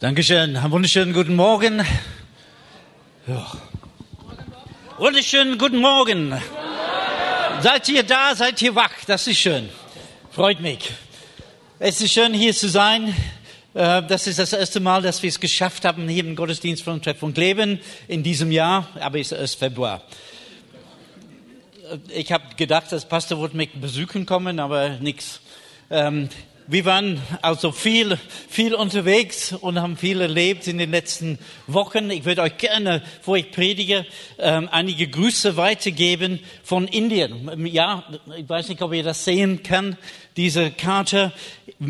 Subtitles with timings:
[0.00, 0.56] Dankeschön.
[0.56, 1.84] Einen wunderschönen guten Morgen.
[3.26, 3.52] Ja.
[4.98, 6.34] Wunderschönen guten Morgen.
[7.60, 8.34] Seid ihr da?
[8.34, 8.90] Seid ihr wach?
[9.06, 9.68] Das ist schön.
[10.30, 10.90] Freut mich.
[11.78, 13.14] Es ist schön, hier zu sein.
[13.72, 17.00] Äh, Das ist das erste Mal, dass wir es geschafft haben, hier im Gottesdienst von
[17.00, 20.02] Treffpunkt Leben in diesem Jahr, aber es ist erst Februar.
[22.08, 25.40] Ich habe gedacht, das Pastor wird mich besuchen kommen, aber nichts.
[26.66, 28.18] Wir waren also viel,
[28.48, 32.08] viel unterwegs und haben viel erlebt in den letzten Wochen.
[32.10, 34.06] Ich würde euch gerne, wo ich predige,
[34.38, 37.66] ähm, einige Grüße weitergeben von Indien.
[37.66, 38.04] Ja,
[38.38, 39.98] ich weiß nicht, ob ihr das sehen kann,
[40.38, 41.34] diese Karte.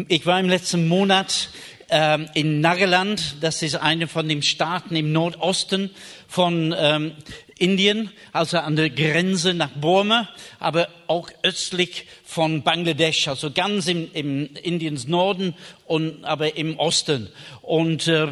[0.09, 1.51] Ich war im letzten Monat
[1.89, 3.37] ähm, in Nagaland.
[3.43, 5.91] Das ist eine von den Staaten im Nordosten
[6.27, 7.12] von ähm,
[7.59, 14.11] Indien, also an der Grenze nach Burma, aber auch östlich von Bangladesch, also ganz im,
[14.12, 15.55] im Indiens Norden
[15.87, 17.31] und aber im Osten.
[17.62, 18.29] Und äh,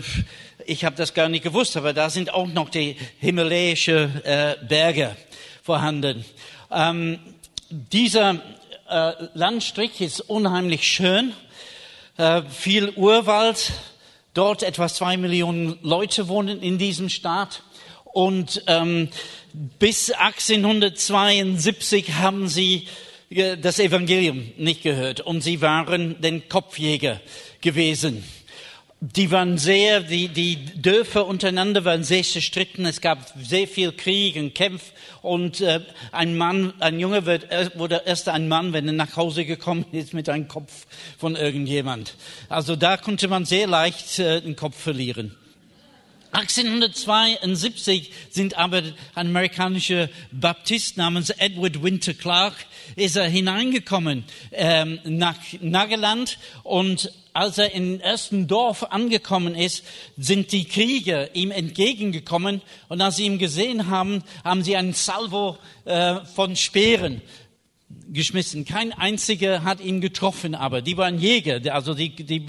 [0.67, 5.17] ich habe das gar nicht gewusst, aber da sind auch noch die himalayischen äh, Berge
[5.63, 6.25] vorhanden.
[6.71, 7.19] Ähm,
[7.71, 8.41] dieser
[8.89, 11.33] äh, Landstrich ist unheimlich schön,
[12.17, 13.73] äh, viel Urwald.
[14.35, 17.63] Dort etwa zwei Millionen Leute wohnen in diesem Staat.
[18.13, 19.09] Und ähm,
[19.79, 22.89] bis 1872 haben sie
[23.31, 27.21] äh, das Evangelium nicht gehört und sie waren den Kopfjäger
[27.61, 28.25] gewesen.
[29.05, 32.87] Die waren sehr, die, die Dörfer untereinander waren sehr zerstritten.
[32.87, 34.93] Es gab sehr viel Krieg und Kämpf.
[35.23, 35.81] Und äh,
[36.13, 39.87] ein Mann, ein Junge wird, äh, wurde erst ein Mann, wenn er nach Hause gekommen
[39.91, 40.87] ist mit einem Kopf
[41.19, 42.15] von irgendjemand.
[42.49, 45.35] Also da konnte man sehr leicht äh, den Kopf verlieren.
[46.33, 48.83] 1872 sind aber
[49.15, 52.55] ein amerikanischer Baptist namens Edward Winter Clark
[52.97, 56.39] ist er hineingekommen ähm, nach Nagaland.
[56.63, 59.85] Und als er im ersten Dorf angekommen ist,
[60.17, 62.63] sind die Krieger ihm entgegengekommen.
[62.89, 67.21] Und als sie ihn gesehen haben, haben sie einen Salvo äh, von Speeren
[68.13, 68.65] geschmissen.
[68.65, 72.49] Kein einziger hat ihn getroffen, aber die waren Jäger, also die, die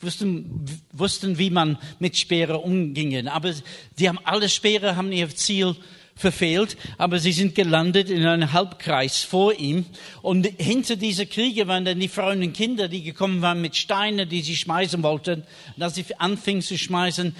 [0.00, 3.28] wussten, wussten, wie man mit Speere umging.
[3.28, 3.52] Aber
[3.96, 5.76] sie haben alle Speere haben ihr Ziel
[6.16, 9.84] verfehlt, aber sie sind gelandet in einem Halbkreis vor ihm.
[10.22, 14.28] Und hinter dieser Kriege waren dann die Frauen und Kinder, die gekommen waren mit Steinen,
[14.28, 15.44] die sie schmeißen wollten.
[15.76, 17.34] Und als sie anfingen zu schmeißen,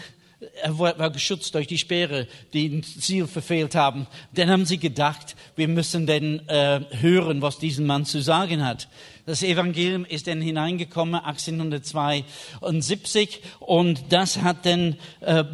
[0.62, 4.06] er war geschützt durch die Speere, die ein Ziel verfehlt haben.
[4.34, 8.88] Dann haben sie gedacht, wir müssen denn äh, hören, was diesen Mann zu sagen hat.
[9.26, 15.44] Das Evangelium ist dann hineingekommen 1872 und das hat dann äh,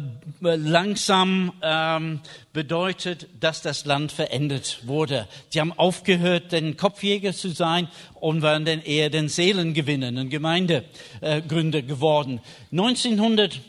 [0.41, 2.19] langsam ähm,
[2.51, 5.25] bedeutet, dass das Land verändert wurde.
[5.49, 11.81] Sie haben aufgehört, den Kopfjäger zu sein und waren dann eher den Seelengewinner und Gemeindegründer
[11.81, 12.41] geworden.
[12.73, 13.61] 1900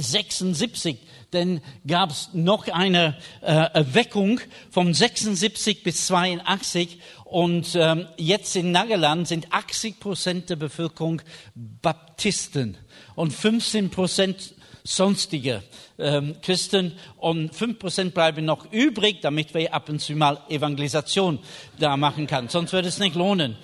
[0.00, 0.98] 76,
[1.30, 4.40] dann gab es noch eine äh, Erweckung
[4.70, 11.22] vom 76 bis 82 und ähm, jetzt in Nagaland sind 80 Prozent der Bevölkerung
[11.54, 12.78] Baptisten
[13.14, 14.54] und 15 Prozent
[14.84, 15.62] sonstige
[15.98, 21.38] ähm, Christen und 5 Prozent bleiben noch übrig, damit wir ab und zu mal Evangelisation
[21.78, 22.48] da machen kann.
[22.48, 23.56] Sonst würde es nicht lohnen.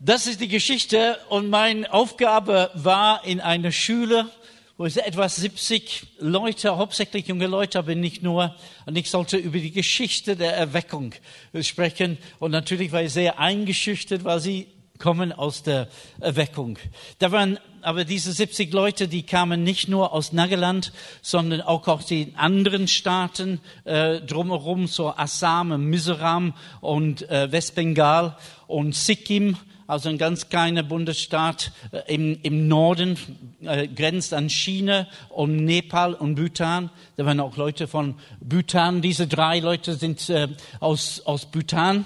[0.00, 4.30] Das ist die Geschichte und meine Aufgabe war in einer Schule,
[4.76, 8.54] wo es etwa 70 Leute, hauptsächlich junge Leute, aber nicht nur.
[8.86, 11.14] Und ich sollte über die Geschichte der Erweckung
[11.62, 12.16] sprechen.
[12.38, 15.88] Und natürlich war ich sehr eingeschüchtert, weil sie kommen aus der
[16.20, 16.78] Erweckung.
[17.18, 20.92] Da waren aber diese 70 Leute, die kamen nicht nur aus Nagaland,
[21.22, 28.36] sondern auch aus den anderen Staaten äh, drumherum, so Assam, Mizoram und äh, Westbengal
[28.68, 29.56] und Sikkim
[29.88, 33.18] also ein ganz kleiner Bundesstaat äh, im, im Norden,
[33.62, 36.90] äh, grenzt an China und Nepal und Bhutan.
[37.16, 39.00] Da waren auch Leute von Bhutan.
[39.00, 40.48] Diese drei Leute sind äh,
[40.78, 42.04] aus, aus Bhutan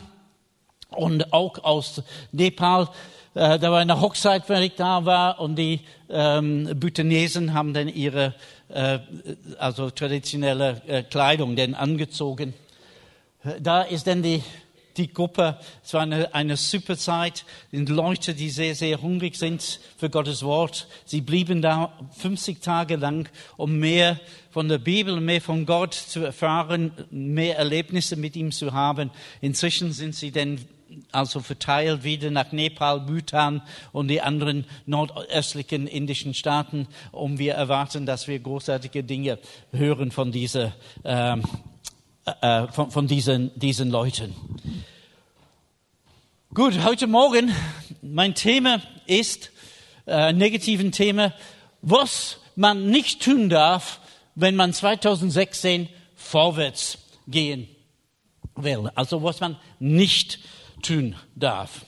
[0.90, 2.88] und auch aus Nepal.
[3.34, 7.88] Äh, da war eine Hochzeit, wenn ich da war, und die ähm, Bhutanesen haben dann
[7.88, 8.34] ihre
[8.68, 9.00] äh,
[9.58, 12.54] also traditionelle äh, Kleidung denn angezogen.
[13.58, 14.40] Da ist dann die
[14.96, 15.58] die Gruppe.
[15.82, 17.44] Es war eine, eine super Zeit.
[17.70, 20.88] Die Leute, die sehr, sehr hungrig sind für Gottes Wort.
[21.04, 26.20] Sie blieben da 50 Tage lang, um mehr von der Bibel, mehr von Gott zu
[26.20, 29.10] erfahren, mehr Erlebnisse mit ihm zu haben.
[29.40, 30.58] Inzwischen sind sie dann
[31.10, 33.62] also verteilt wieder nach Nepal, Bhutan
[33.92, 36.86] und die anderen nordöstlichen indischen Staaten.
[37.12, 39.38] Und wir erwarten, dass wir großartige Dinge
[39.72, 40.72] hören von dieser
[41.04, 41.42] ähm,
[42.24, 44.34] äh, von, von diesen, diesen Leuten.
[46.54, 47.54] Gut, heute Morgen,
[48.02, 49.50] mein Thema ist
[50.06, 51.32] äh, negativen Thema,
[51.80, 54.00] was man nicht tun darf,
[54.34, 57.68] wenn man 2016 vorwärts gehen
[58.54, 58.90] will.
[58.94, 60.38] Also was man nicht
[60.82, 61.86] tun darf.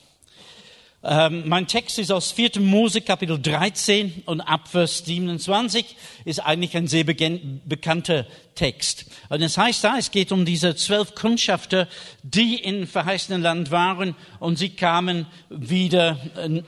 [1.06, 2.60] Ähm, mein Text ist aus 4.
[2.60, 9.04] Mose Kapitel 13 und ab Vers 27 ist eigentlich ein sehr bekannter Text.
[9.28, 11.88] Und es heißt da, es geht um diese zwölf Kundschafter,
[12.22, 16.18] die im verheißenen Land waren und sie kamen wieder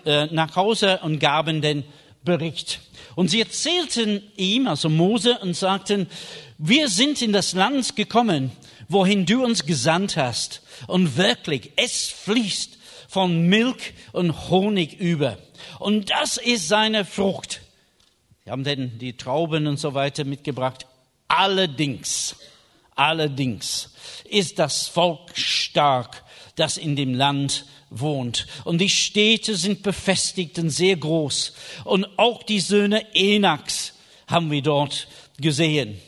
[0.05, 1.85] äh, nach Hause und gaben den
[2.23, 2.81] Bericht.
[3.15, 6.09] Und sie erzählten ihm, also Mose, und sagten,
[6.59, 8.53] wir sind in das Land gekommen,
[8.87, 10.61] wohin du uns gesandt hast.
[10.89, 12.76] Und wirklich, es fließt
[13.17, 15.39] von Milch und Honig über.
[15.79, 17.63] Und das ist seine Frucht.
[18.45, 20.85] Sie haben denn die Trauben und so weiter mitgebracht.
[21.27, 22.37] Allerdings,
[22.95, 23.95] allerdings
[24.29, 26.25] ist das Volk stark,
[26.57, 28.47] das in dem Land wohnt.
[28.65, 31.55] Und die Städte sind befestigt und sehr groß.
[31.85, 33.95] Und auch die Söhne Enaks
[34.27, 35.09] haben wir dort
[35.39, 35.99] gesehen.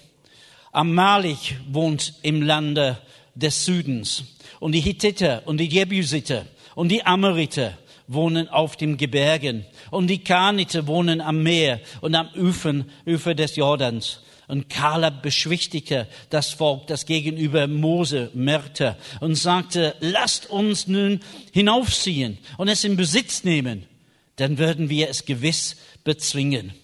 [0.72, 2.98] Amalek wohnt im Lande
[3.34, 4.24] des Südens.
[4.60, 6.44] Und die Hittiter und die Jebusiter
[6.78, 7.76] und die Amoriter
[8.06, 13.56] wohnen auf den Gebirgen und die Kaniter wohnen am Meer und am Ufer, Ufer des
[13.56, 14.20] Jordans.
[14.46, 21.18] Und Kaleb beschwichtigte das Volk, das gegenüber Mose märrte und sagte, lasst uns nun
[21.52, 23.84] hinaufziehen und es in Besitz nehmen,
[24.36, 26.74] dann würden wir es gewiss bezwingen.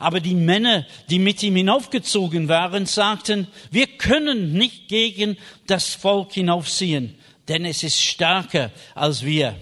[0.00, 5.36] Aber die Männer, die mit ihm hinaufgezogen waren, sagten, wir können nicht gegen
[5.68, 7.14] das Volk hinaufziehen,
[7.48, 9.56] denn es ist stärker als wir.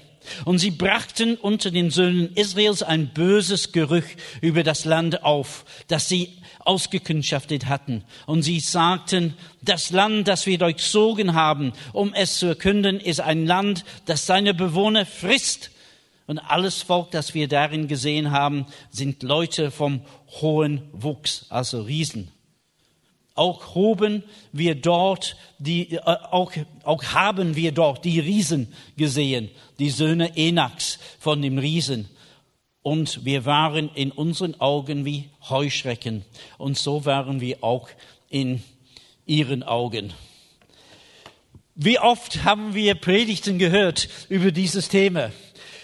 [0.45, 6.09] Und sie brachten unter den Söhnen Israels ein böses Gerücht über das Land auf, das
[6.09, 8.05] sie ausgekundschaftet hatten.
[8.27, 13.47] Und sie sagten, das Land, das wir durchzogen haben, um es zu erkünden, ist ein
[13.47, 15.71] Land, das seine Bewohner frisst.
[16.27, 20.03] Und alles Volk, das wir darin gesehen haben, sind Leute vom
[20.41, 22.33] hohen Wuchs, also Riesen.
[23.37, 26.53] Auch hoben wir dort die, äh, auch,
[26.83, 32.09] auch haben wir dort die Riesen gesehen, die Söhne Enaks von dem Riesen.
[32.83, 36.25] Und wir waren in unseren Augen wie Heuschrecken.
[36.57, 37.89] Und so waren wir auch
[38.31, 38.63] in
[39.27, 40.13] ihren Augen.
[41.75, 45.31] Wie oft haben wir Predigten gehört über dieses Thema?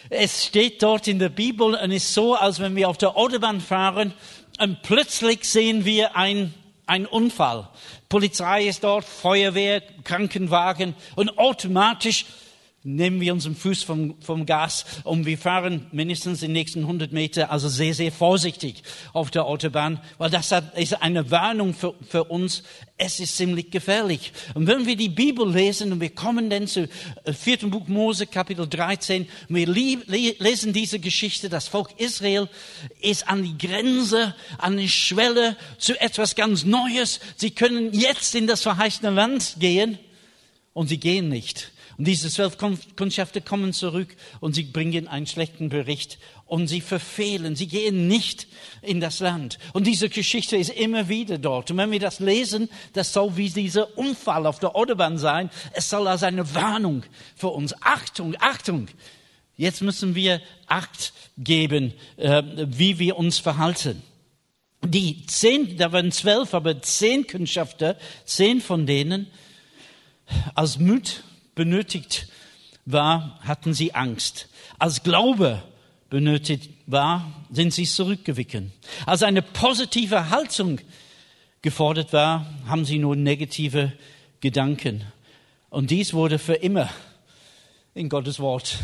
[0.08, 3.60] Es steht dort in der Bibel und ist so, als wenn wir auf der Autobahn
[3.60, 4.14] fahren
[4.58, 6.54] und plötzlich sehen wir ein
[6.86, 7.68] ein Unfall.
[8.08, 12.26] Polizei ist dort, Feuerwehr, Krankenwagen und automatisch
[12.84, 17.50] nehmen wir unseren Fuß vom, vom Gas und wir fahren mindestens die nächsten 100 Meter,
[17.50, 18.82] also sehr, sehr vorsichtig
[19.12, 22.62] auf der Autobahn, weil das ist eine Warnung für, für uns.
[22.96, 24.32] Es ist ziemlich gefährlich.
[24.54, 26.88] Und wenn wir die Bibel lesen und wir kommen dann zu
[27.24, 32.48] äh, vierten Buch Mose, Kapitel 13, wir lesen diese Geschichte, das Volk Israel
[33.00, 37.20] ist an die Grenze, an die Schwelle zu etwas ganz Neues.
[37.36, 39.98] Sie können jetzt in das verheißene Land gehen
[40.72, 41.72] und sie gehen nicht.
[41.98, 47.56] Und diese zwölf Kundschafter kommen zurück und sie bringen einen schlechten Bericht und sie verfehlen,
[47.56, 48.46] sie gehen nicht
[48.82, 49.58] in das Land.
[49.72, 51.70] Und diese Geschichte ist immer wieder dort.
[51.70, 55.50] Und wenn wir das lesen, das soll wie dieser Unfall auf der Autobahn sein.
[55.72, 57.04] Es soll als eine Warnung
[57.36, 57.74] für uns.
[57.82, 58.88] Achtung, Achtung.
[59.56, 64.02] Jetzt müssen wir Acht geben, äh, wie wir uns verhalten.
[64.84, 69.28] Die zehn, da waren zwölf, aber zehn Kundschafter, zehn von denen
[70.54, 71.22] als Mut
[71.54, 72.28] benötigt
[72.84, 74.48] war, hatten sie Angst.
[74.78, 75.62] Als Glaube
[76.10, 78.72] benötigt war, sind sie zurückgewichen.
[79.06, 80.80] Als eine positive Haltung
[81.62, 83.92] gefordert war, haben sie nur negative
[84.40, 85.04] Gedanken.
[85.70, 86.90] Und dies wurde für immer
[87.94, 88.78] in Gottes Wort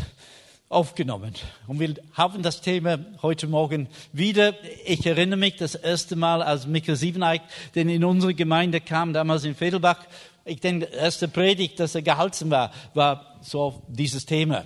[0.69, 1.33] aufgenommen.
[1.67, 4.53] Und wir haben das Thema heute Morgen wieder.
[4.85, 7.41] Ich erinnere mich das erste Mal, als Michael Siebeneich,
[7.75, 10.05] der in unsere Gemeinde kam, damals in Fedelbach,
[10.45, 14.65] ich denke, die erste Predigt, dass er gehalten war, war so dieses Thema.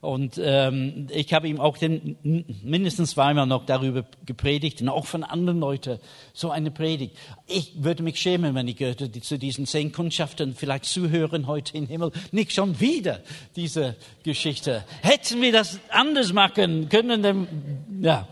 [0.00, 2.16] Und ähm, ich habe ihm auch den,
[2.62, 5.98] mindestens zweimal noch darüber gepredigt und auch von anderen Leuten
[6.32, 7.16] so eine Predigt.
[7.46, 11.86] Ich würde mich schämen, wenn ich würde zu diesen zehn Kundschaften vielleicht zuhören heute im
[11.86, 12.12] Himmel.
[12.32, 13.20] Nicht schon wieder
[13.56, 14.84] diese Geschichte.
[15.02, 17.46] Hätten wir das anders machen können, dann,
[18.00, 18.26] ja.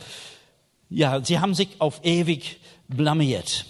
[0.88, 3.66] Ja, sie haben sich auf ewig blamiert.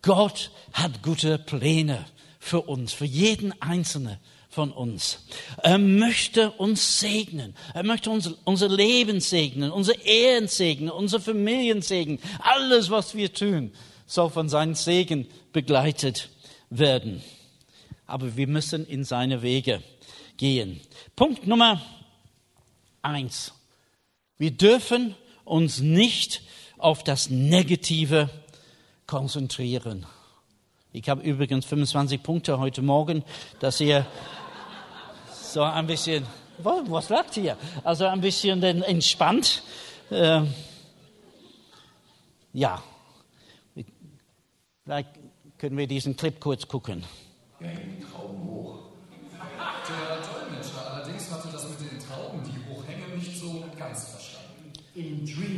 [0.00, 2.06] Gott hat gute Pläne
[2.46, 5.26] für uns, für jeden Einzelnen von uns.
[5.62, 7.56] Er möchte uns segnen.
[7.74, 12.20] Er möchte uns, unser Leben segnen, unsere Ehen segnen, unsere Familien segnen.
[12.38, 13.72] Alles, was wir tun,
[14.06, 16.30] soll von seinem Segen begleitet
[16.70, 17.20] werden.
[18.06, 19.82] Aber wir müssen in seine Wege
[20.36, 20.80] gehen.
[21.16, 21.82] Punkt Nummer
[23.02, 23.52] eins.
[24.38, 26.42] Wir dürfen uns nicht
[26.78, 28.30] auf das Negative
[29.08, 30.06] konzentrieren.
[30.96, 33.22] Ich habe übrigens 25 Punkte heute Morgen,
[33.60, 34.06] dass ihr
[35.30, 36.24] so ein bisschen,
[36.56, 37.58] was sagt ihr?
[37.84, 39.62] Also ein bisschen entspannt.
[40.08, 40.40] Äh,
[42.54, 42.82] ja,
[44.84, 45.10] vielleicht
[45.58, 47.04] können wir diesen Clip kurz gucken.
[47.60, 48.78] Ja, die Trauben hoch.
[49.20, 54.72] Der Dolmetscher allerdings hatte das mit den Trauben, die hochhängen, nicht so ganz verstanden.
[54.94, 55.55] In Dreamland.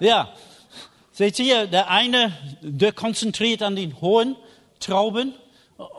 [0.00, 0.32] Ja,
[1.12, 4.36] seht ihr, der eine, der konzentriert an den hohen
[4.80, 5.34] Trauben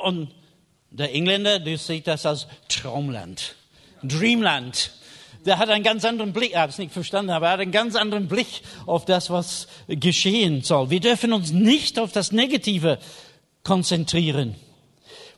[0.04, 0.32] und
[0.90, 3.56] der Engländer, der sieht das als Traumland,
[4.04, 4.92] Dreamland.
[5.46, 7.72] Der hat einen ganz anderen Blick, er hat es nicht verstanden, aber er hat einen
[7.72, 10.90] ganz anderen Blick auf das, was geschehen soll.
[10.90, 13.00] Wir dürfen uns nicht auf das Negative
[13.64, 14.56] konzentrieren.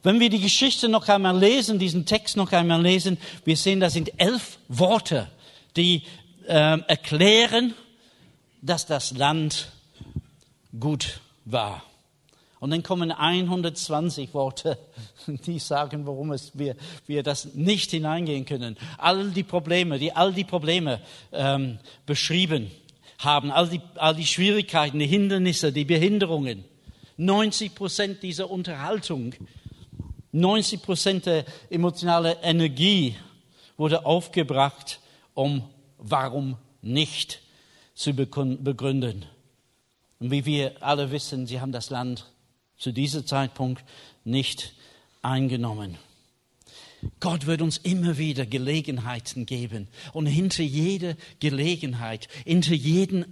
[0.01, 3.93] Wenn wir die Geschichte noch einmal lesen, diesen Text noch einmal lesen, wir sehen, das
[3.93, 5.29] sind elf Worte,
[5.75, 6.03] die
[6.47, 7.73] äh, erklären,
[8.61, 9.71] dass das Land
[10.79, 11.83] gut war.
[12.59, 14.77] Und dann kommen 120 Worte,
[15.27, 16.77] die sagen, warum es wir,
[17.07, 18.77] wir das nicht hineingehen können.
[18.97, 21.01] All die Probleme, die all die Probleme
[21.33, 22.71] ähm, beschrieben
[23.19, 26.63] haben, all die, all die Schwierigkeiten, die Hindernisse, die Behinderungen.
[27.17, 29.35] 90 Prozent dieser Unterhaltung,
[30.31, 33.15] 90 Prozent der emotionalen Energie
[33.75, 34.99] wurde aufgebracht,
[35.33, 37.41] um warum nicht
[37.95, 39.25] zu begründen.
[40.19, 42.31] Und wie wir alle wissen, sie haben das Land
[42.77, 43.83] zu diesem Zeitpunkt
[44.23, 44.73] nicht
[45.21, 45.97] eingenommen.
[47.19, 49.87] Gott wird uns immer wieder Gelegenheiten geben.
[50.13, 53.25] Und hinter jeder Gelegenheit, hinter jedem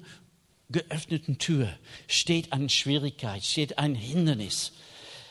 [0.70, 1.70] geöffneten Tür
[2.08, 4.74] steht eine Schwierigkeit, steht ein Hindernis.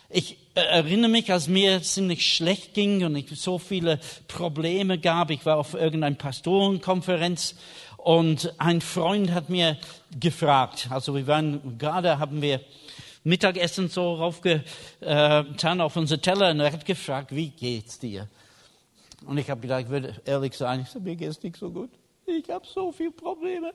[0.08, 3.98] Ich erinnere mich, als mir ziemlich schlecht ging und ich so viele
[4.28, 5.30] Probleme gab.
[5.30, 7.54] Ich war auf irgendeiner Pastorenkonferenz
[7.96, 9.76] und ein Freund hat mir
[10.18, 12.60] gefragt, also wir waren gerade, haben wir
[13.24, 18.28] Mittagessen so raufgetan auf unsere Teller und er hat gefragt, wie geht's dir?
[19.26, 21.90] Und ich habe gedacht, ich würde ehrlich sein, ich sage, mir geht's nicht so gut.
[22.26, 23.72] Ich habe so viele Probleme.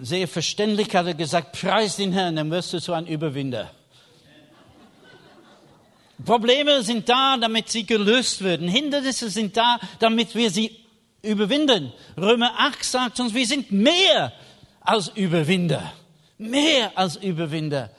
[0.00, 3.70] Sehr verständlich hat er gesagt, preis den Herrn, dann wirst du zu einem Überwinder.
[6.24, 8.68] Probleme sind da, damit sie gelöst werden.
[8.68, 10.76] Hindernisse sind da, damit wir sie
[11.22, 11.92] überwinden.
[12.16, 14.32] Römer 8 sagt uns, wir sind mehr
[14.80, 15.92] als Überwinder.
[16.38, 17.90] Mehr als Überwinder.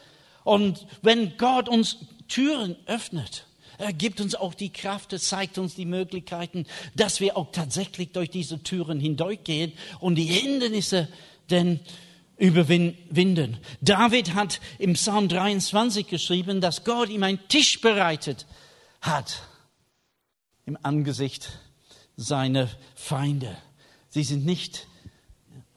[0.43, 1.97] Und wenn Gott uns
[2.27, 3.45] Türen öffnet,
[3.77, 8.11] er gibt uns auch die Kraft, er zeigt uns die Möglichkeiten, dass wir auch tatsächlich
[8.11, 11.07] durch diese Türen hindurchgehen und die Hindernisse
[11.49, 11.79] denn
[12.37, 13.57] überwinden.
[13.81, 18.45] David hat im Psalm 23 geschrieben, dass Gott ihm einen Tisch bereitet
[19.01, 19.41] hat
[20.65, 21.59] im Angesicht
[22.15, 23.57] seiner Feinde.
[24.09, 24.87] Sie sind nicht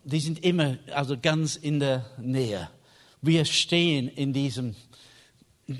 [0.05, 2.69] die sind immer also ganz in der Nähe.
[3.23, 4.75] Wir stehen in diesem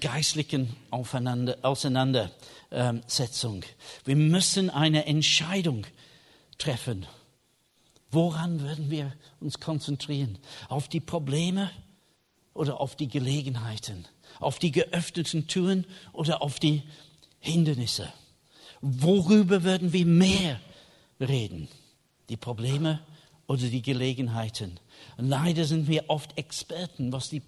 [0.01, 3.65] geistlichen Aufeinander, Auseinandersetzung.
[4.05, 5.87] Wir müssen eine Entscheidung
[6.59, 7.07] treffen.
[8.11, 10.39] Woran werden wir uns konzentrieren?
[10.69, 11.71] Auf die Probleme
[12.55, 14.07] oder auf die Gelegenheiten?
[14.41, 16.83] Auf die geöffneten Türen oder auf die
[17.39, 18.13] Hindernisse?
[18.81, 20.61] Worüber werden wir mehr
[21.21, 21.69] reden?
[22.29, 23.01] Die Probleme
[23.47, 24.79] oder die Gelegenheiten.
[25.17, 27.43] Leider sind wir oft Experten, was die,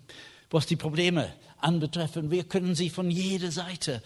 [0.50, 2.30] was die Probleme anbetreffen.
[2.30, 4.02] Wir können sie von jeder Seite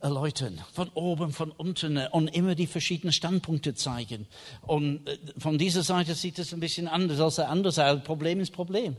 [0.00, 4.26] erläutern, von oben, von unten und immer die verschiedenen Standpunkte zeigen.
[4.62, 8.00] Und äh, von dieser Seite sieht es ein bisschen anders als der andere Seite.
[8.00, 8.96] Problem ist Problem.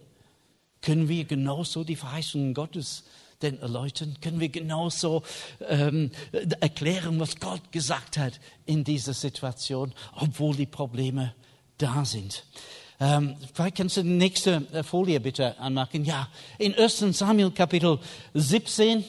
[0.82, 3.04] Können wir genauso die Verheißungen Gottes
[3.42, 4.18] denn erläutern?
[4.22, 5.24] Können wir genauso
[5.68, 6.12] ähm,
[6.60, 11.34] erklären, was Gott gesagt hat in dieser Situation, obwohl die Probleme
[11.78, 12.44] da sind.
[13.00, 16.06] Ähm, vielleicht kannst du die nächste äh, Folie bitte anmachen.
[16.06, 16.28] Ja,
[16.60, 17.98] in 1 Samuel Kapitel
[18.36, 19.04] 17,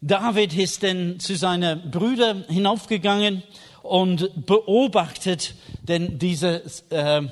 [0.00, 3.42] David ist dann zu seinen Brüdern hinaufgegangen
[3.82, 7.22] und beobachtet denn dieses äh,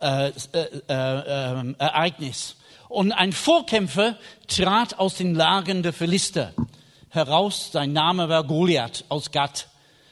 [0.00, 0.32] äh, äh,
[0.88, 2.56] äh, Ereignis.
[2.88, 6.54] Und ein Vorkämpfer trat aus den Lagern der Philister
[7.10, 7.70] heraus.
[7.72, 9.68] Sein Name war Goliath aus Gath.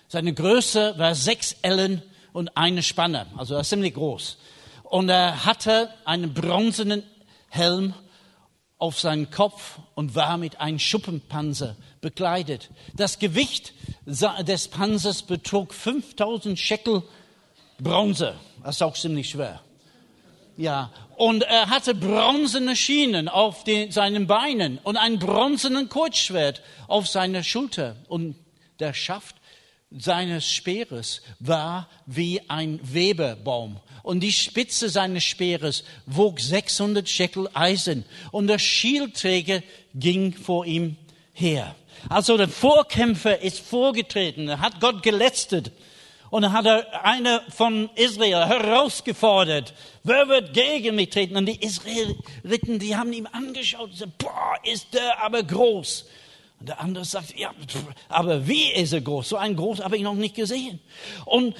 [0.08, 4.38] Seine Größe war sechs Ellen und eine Spanne, also ziemlich groß.
[4.82, 7.02] Und er hatte einen bronzenen
[7.48, 7.94] Helm
[8.78, 12.71] auf seinen Kopf und war mit einem Schuppenpanzer bekleidet.
[12.95, 13.73] Das Gewicht
[14.04, 17.02] des Panzers betrug 5000 Shekel
[17.78, 18.35] Bronze.
[18.62, 19.61] Das ist auch ziemlich schwer.
[20.56, 27.06] Ja, und er hatte bronzene Schienen auf den, seinen Beinen und ein bronzenen Kurzschwert auf
[27.06, 27.97] seiner Schulter.
[28.09, 28.37] Und
[28.80, 29.36] der Schaft
[29.90, 33.81] seines Speeres war wie ein Weberbaum.
[34.02, 38.05] Und die Spitze seines Speeres wog 600 Shekel Eisen.
[38.33, 39.62] Und der Schildträger
[39.95, 40.97] ging vor ihm
[41.33, 41.75] her.
[42.09, 45.73] Also der Vorkämpfer ist vorgetreten, er hat Gott gelästert.
[46.31, 51.37] Und dann hat er eine von Israel herausgefordert, wer wird gegen mich treten?
[51.37, 56.07] Und die Israeliten, die haben ihm angeschaut und gesagt, boah, ist der aber groß.
[56.66, 57.52] Der andere sagt, ja,
[58.08, 59.28] aber wie ist er groß?
[59.28, 60.80] So einen groß habe ich noch nicht gesehen.
[61.25, 61.54] Und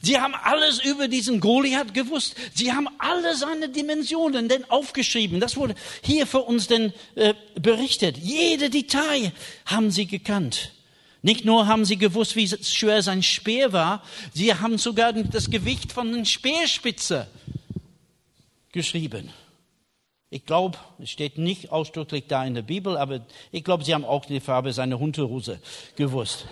[0.00, 2.34] sie haben alles über diesen Goliath gewusst.
[2.54, 5.40] Sie haben alle seine Dimensionen denn aufgeschrieben.
[5.40, 8.16] Das wurde hier für uns denn äh, berichtet.
[8.16, 9.32] Jede Detail
[9.66, 10.72] haben sie gekannt.
[11.22, 15.92] Nicht nur haben sie gewusst, wie schwer sein Speer war, sie haben sogar das Gewicht
[15.92, 17.26] von der Speerspitze
[18.72, 19.30] geschrieben.
[20.28, 23.20] Ich glaube, es steht nicht ausdrücklich da in der Bibel, aber
[23.52, 25.60] ich glaube, sie haben auch die Farbe seiner Hunderhose
[25.94, 26.46] gewusst.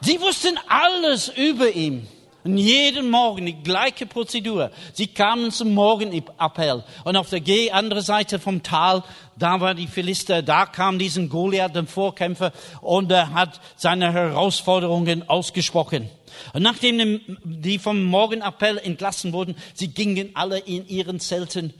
[0.00, 2.08] Sie wussten alles über ihn.
[2.44, 4.70] Und jeden Morgen die gleiche Prozedur.
[4.94, 6.82] Sie kamen zum Morgenappell.
[7.04, 7.42] Und auf der
[7.74, 9.04] anderen Seite vom Tal,
[9.36, 15.28] da war die Philister, da kam diesen Goliath, den Vorkämpfer, und er hat seine Herausforderungen
[15.28, 16.08] ausgesprochen.
[16.54, 21.74] Und nachdem die vom Morgenappell entlassen wurden, sie gingen alle in ihren Zelten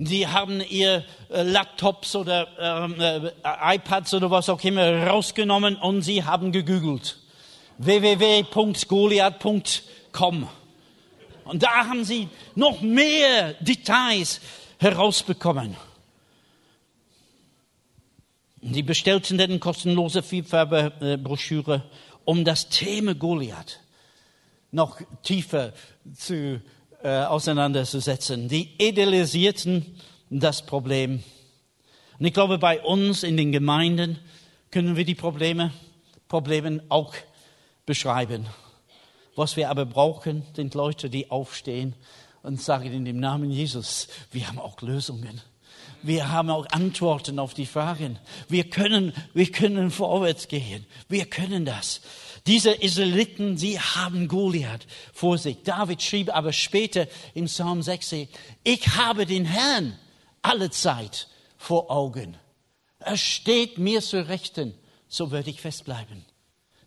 [0.00, 3.32] Sie haben ihr äh, Laptops oder ähm, äh,
[3.74, 7.18] iPads oder was auch immer rausgenommen und sie haben gegoogelt.
[7.78, 10.48] www.goliath.com.
[11.44, 14.40] Und da haben sie noch mehr Details
[14.78, 15.76] herausbekommen.
[18.62, 21.82] Sie bestellten dann kostenlose Vielfarbe-Broschüre,
[22.24, 23.80] um das Thema Goliath
[24.70, 25.72] noch tiefer
[26.14, 26.62] zu
[27.02, 28.48] äh, auseinanderzusetzen.
[28.48, 29.86] Die idealisierten
[30.30, 31.22] das Problem.
[32.18, 34.18] Und ich glaube, bei uns in den Gemeinden
[34.70, 35.72] können wir die Probleme,
[36.28, 37.14] Probleme auch
[37.86, 38.46] beschreiben.
[39.36, 41.94] Was wir aber brauchen, sind Leute, die aufstehen
[42.42, 45.40] und sagen in dem Namen Jesus, wir haben auch Lösungen.
[46.02, 48.18] Wir haben auch Antworten auf die Fragen.
[48.48, 50.86] Wir können, wir können vorwärts gehen.
[51.08, 52.00] Wir können das.
[52.46, 55.62] Diese Israeliten, sie haben Goliath vor sich.
[55.64, 58.14] David schrieb aber später im Psalm 6,
[58.64, 59.98] ich habe den Herrn
[60.42, 62.36] alle Zeit vor Augen.
[63.00, 64.74] Er steht mir zu Rechten,
[65.08, 66.24] so werde ich festbleiben.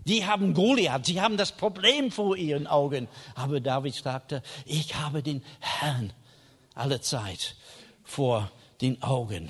[0.05, 3.07] Die haben Goliath, sie haben das Problem vor ihren Augen.
[3.35, 6.11] Aber David sagte, ich habe den Herrn
[6.73, 7.55] alle Zeit
[8.03, 9.49] vor den Augen.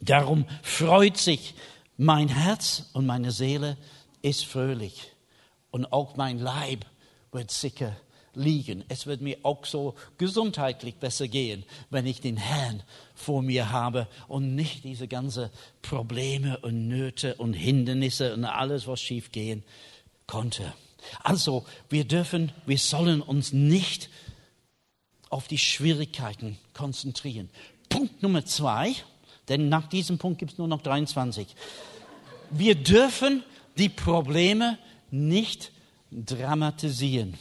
[0.00, 1.54] Darum freut sich
[1.96, 3.76] mein Herz und meine Seele
[4.22, 5.12] ist fröhlich
[5.70, 6.84] und auch mein Leib
[7.32, 7.96] wird sicher
[8.34, 8.84] liegen.
[8.88, 12.82] Es wird mir auch so gesundheitlich besser gehen, wenn ich den Herrn
[13.14, 15.50] vor mir habe und nicht diese ganzen
[15.82, 19.62] Probleme und Nöte und Hindernisse und alles, was schief gehen
[20.26, 20.72] konnte.
[21.22, 24.08] Also, wir dürfen, wir sollen uns nicht
[25.28, 27.50] auf die Schwierigkeiten konzentrieren.
[27.94, 28.96] Punkt Nummer zwei,
[29.48, 31.46] denn nach diesem Punkt gibt es nur noch 23.
[32.50, 33.44] Wir dürfen
[33.78, 34.78] die Probleme
[35.12, 35.70] nicht
[36.10, 37.38] dramatisieren.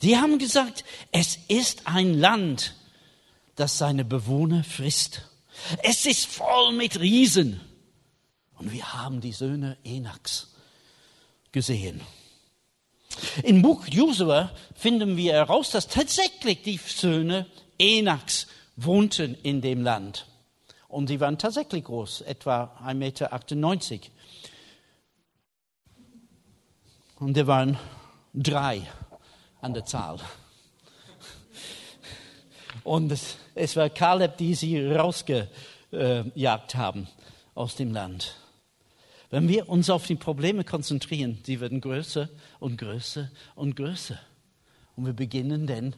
[0.00, 2.74] Die haben gesagt, es ist ein Land,
[3.54, 5.28] das seine Bewohner frisst.
[5.82, 7.60] Es ist voll mit Riesen.
[8.58, 10.54] Und wir haben die Söhne Enaks
[11.52, 12.00] gesehen.
[13.42, 17.44] Im Buch Josua finden wir heraus, dass tatsächlich die Söhne
[17.78, 18.46] Enaks
[18.84, 20.26] wohnten in dem Land.
[20.88, 24.10] Und sie waren tatsächlich groß, etwa 1,98 Meter.
[27.20, 27.78] Und wir waren
[28.34, 28.82] drei
[29.60, 30.18] an der Zahl.
[32.82, 37.06] Und es, es war Kaleb, die sie rausgejagt haben
[37.54, 38.36] aus dem Land.
[39.28, 44.18] Wenn wir uns auf die Probleme konzentrieren, sie werden größer und größer und größer.
[44.96, 45.94] Und wir beginnen dann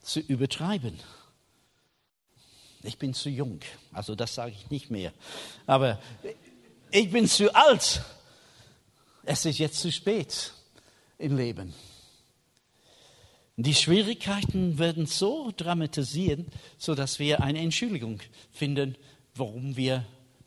[0.00, 0.98] zu übertreiben.
[2.84, 3.60] Ich bin zu jung,
[3.92, 5.12] also das sage ich nicht mehr.
[5.66, 6.00] Aber
[6.90, 8.02] ich bin zu alt
[9.26, 10.52] es ist jetzt zu spät
[11.18, 11.74] im Leben.
[13.56, 18.20] Die Schwierigkeiten werden so dramatisiert, sodass wir eine Entschuldigung
[18.52, 18.96] finden,
[19.34, 20.04] warum wir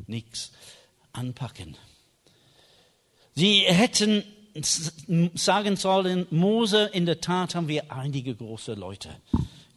[0.07, 0.51] nichts
[1.13, 1.77] anpacken.
[3.33, 4.23] Sie hätten
[5.35, 9.21] sagen sollen, Mose, in der Tat haben wir einige große Leute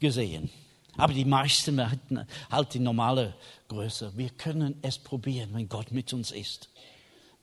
[0.00, 0.50] gesehen.
[0.96, 3.34] Aber die meisten hatten halt die normale
[3.68, 4.12] Größe.
[4.16, 6.68] Wir können es probieren, wenn Gott mit uns ist.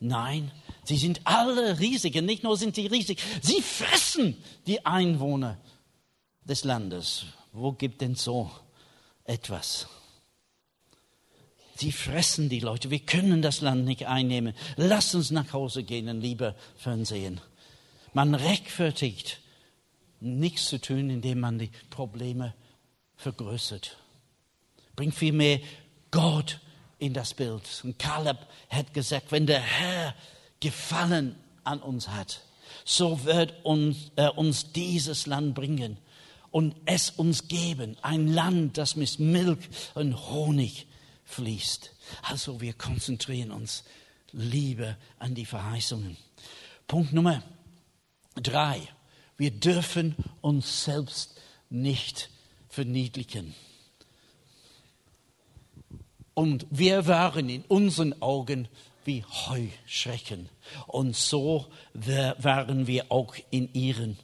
[0.00, 0.50] Nein,
[0.84, 2.16] sie sind alle riesig.
[2.16, 5.58] Und nicht nur sind sie riesig, sie fressen die Einwohner
[6.44, 8.50] des Landes, wo gibt denn so
[9.24, 9.88] etwas?
[11.76, 12.90] Sie fressen die Leute.
[12.90, 14.54] Wir können das Land nicht einnehmen.
[14.76, 17.40] Lasst uns nach Hause gehen und lieber Fernsehen.
[18.12, 19.40] Man rechtfertigt
[20.20, 22.54] nichts zu tun, indem man die Probleme
[23.18, 23.98] vergrößert.
[24.96, 25.60] Bringt vielmehr
[26.10, 26.60] Gott
[26.98, 27.62] in das Bild.
[27.84, 28.38] Und Kaleb
[28.70, 30.14] hat gesagt, wenn der Herr
[30.60, 32.40] Gefallen an uns hat,
[32.84, 35.98] so wird uns, er uns dieses Land bringen
[36.50, 37.96] und es uns geben.
[38.02, 40.86] Ein Land, das mit Milch und Honig
[41.24, 41.92] fließt.
[42.22, 43.84] Also wir konzentrieren uns
[44.32, 46.16] lieber an die Verheißungen.
[46.86, 47.42] Punkt Nummer
[48.34, 48.80] drei.
[49.36, 51.38] Wir dürfen uns selbst
[51.70, 52.30] nicht
[52.68, 53.54] verniedlichen.
[56.34, 58.68] Und wir waren in unseren Augen
[59.04, 60.48] wie Heuschrecken.
[60.86, 64.18] Und so waren wir auch in ihren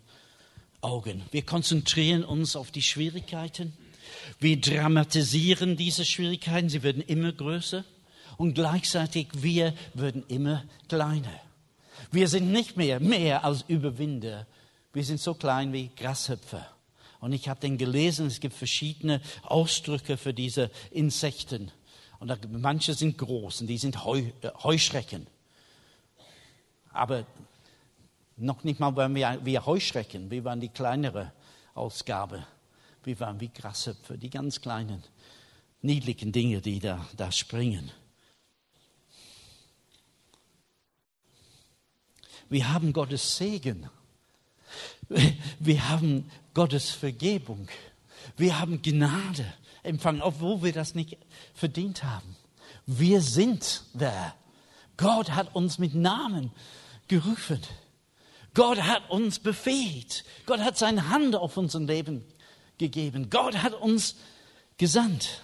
[0.81, 1.23] Augen.
[1.33, 3.73] Wir konzentrieren uns auf die Schwierigkeiten.
[4.39, 6.69] Wir dramatisieren diese Schwierigkeiten.
[6.69, 7.85] Sie werden immer größer.
[8.37, 11.41] Und gleichzeitig wir werden immer kleiner.
[12.11, 14.47] Wir sind nicht mehr mehr als Überwinder.
[14.93, 16.74] Wir sind so klein wie Grashüpfer.
[17.25, 21.71] Und ich habe den gelesen, es gibt verschiedene Ausdrücke für diese Insekten.
[22.19, 25.27] Und manche sind groß und die sind Heu, äh, Heuschrecken.
[26.91, 27.25] Aber
[28.37, 31.33] noch nicht mal waren wir, wir Heuschrecken, wir waren die kleinere
[31.73, 32.47] Ausgabe.
[33.05, 35.03] Wir waren wie Grashüpfer, die ganz kleinen,
[35.81, 37.91] niedlichen Dinge, die da, da springen.
[42.51, 43.89] Wir haben Gottes Segen.
[45.59, 47.69] Wir haben Gottes Vergebung.
[48.37, 49.45] Wir haben Gnade
[49.83, 51.19] empfangen, obwohl wir das nicht
[51.55, 52.37] verdient haben.
[52.87, 54.35] Wir sind wer.
[54.97, 56.53] Gott hat uns mit Namen
[57.09, 57.61] gerufen.
[58.55, 60.25] Gott hat uns befähigt.
[60.47, 62.25] Gott hat seine Hand auf unser Leben
[62.79, 63.29] gegeben.
[63.31, 64.17] Gott hat uns
[64.79, 65.43] gesandt.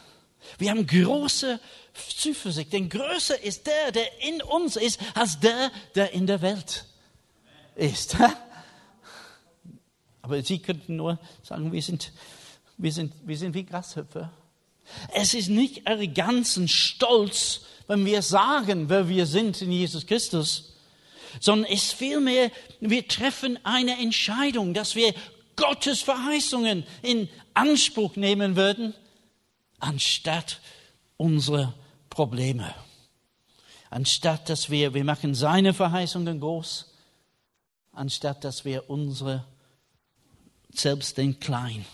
[0.59, 1.61] Wir haben große
[2.17, 6.87] Zuversicht, denn größer ist der, der in uns ist, als der, der in der Welt
[7.75, 8.17] ist.
[10.23, 12.13] Aber Sie könnten nur sagen, wir sind,
[12.77, 14.31] wir sind, wir sind wie Grashüpfer.
[15.15, 20.75] Es ist nicht Arroganz und Stolz, wenn wir sagen, wer wir sind in Jesus Christus,
[21.39, 25.15] sondern es ist vielmehr, wir treffen eine Entscheidung, dass wir
[25.57, 28.95] Gottes Verheißungen in Anspruch nehmen würden,
[29.79, 30.61] anstatt
[31.17, 31.75] unsere
[32.09, 32.75] Probleme.
[33.91, 36.93] Anstatt dass wir, wir machen seine Verheißungen groß,
[37.93, 39.45] anstatt dass wir unsere
[40.75, 41.85] selbst den klein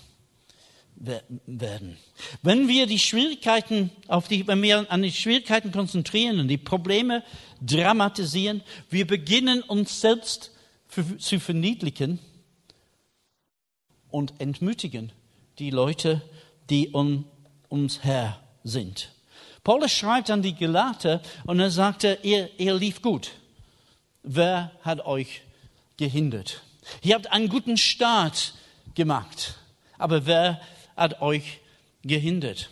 [1.47, 1.99] werden.
[2.43, 7.23] Wenn wir die Schwierigkeiten auf die, wenn wir an die Schwierigkeiten konzentrieren und die Probleme
[7.61, 10.53] dramatisieren, wir beginnen uns selbst
[11.19, 12.19] zu verniedlichen
[14.11, 15.13] und entmutigen
[15.59, 16.23] die Leute,
[16.71, 17.27] die um
[17.69, 19.11] uns her sind.
[19.65, 23.33] Paulus schreibt an die Gelater und er sagte, ihr, ihr lief gut.
[24.23, 25.43] Wer hat euch
[25.97, 26.63] gehindert?
[27.03, 28.55] Ihr habt einen guten Start
[28.97, 29.55] gemacht.
[29.99, 30.61] Aber wer
[30.97, 31.61] hat euch
[32.03, 32.71] gehindert?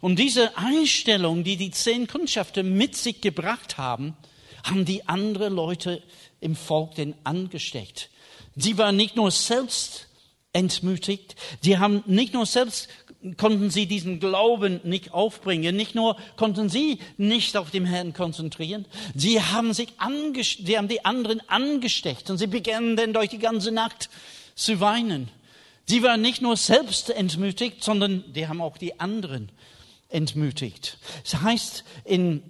[0.00, 4.16] Und diese Einstellung, die die zehn Kundschafter mit sich gebracht haben,
[4.64, 6.02] haben die anderen Leute
[6.40, 8.10] im Volk denn angesteckt.
[8.54, 10.08] Sie waren nicht nur selbst
[10.52, 12.88] entmutigt, sie haben nicht nur selbst
[13.36, 15.76] konnten sie diesen Glauben nicht aufbringen.
[15.76, 19.90] Nicht nur konnten sie nicht auf den Herrn konzentrieren, sie haben sich
[20.64, 24.10] sie haben die anderen angesteckt und sie begannen dann durch die ganze Nacht
[24.54, 25.30] zu weinen.
[25.86, 29.50] Sie waren nicht nur selbst entmutigt, sondern die haben auch die anderen
[30.08, 30.98] entmutigt.
[31.24, 32.42] Es heißt in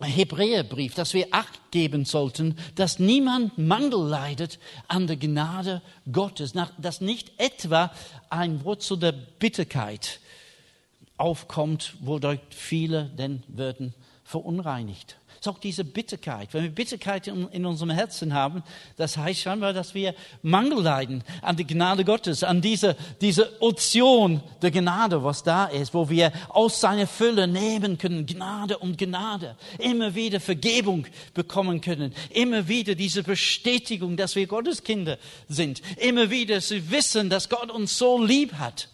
[0.00, 7.00] Hebräerbrief, dass wir Acht geben sollten, dass niemand Mangel leidet an der Gnade Gottes, dass
[7.00, 7.92] nicht etwa
[8.30, 10.20] ein Wurzel der Bitterkeit
[11.16, 16.52] aufkommt, wodurch viele denn würden verunreinigt ist auch diese Bitterkeit.
[16.52, 18.62] Wenn wir Bitterkeit in, in unserem Herzen haben,
[18.96, 24.42] das heißt scheinbar, dass wir Mangel leiden an die Gnade Gottes, an diese, diese Ozean
[24.60, 29.56] der Gnade, was da ist, wo wir aus seiner Fülle nehmen können, Gnade und Gnade,
[29.78, 35.16] immer wieder Vergebung bekommen können, immer wieder diese Bestätigung, dass wir Gottes Kinder
[35.48, 38.90] sind, immer wieder zu wissen, dass Gott uns so lieb hat.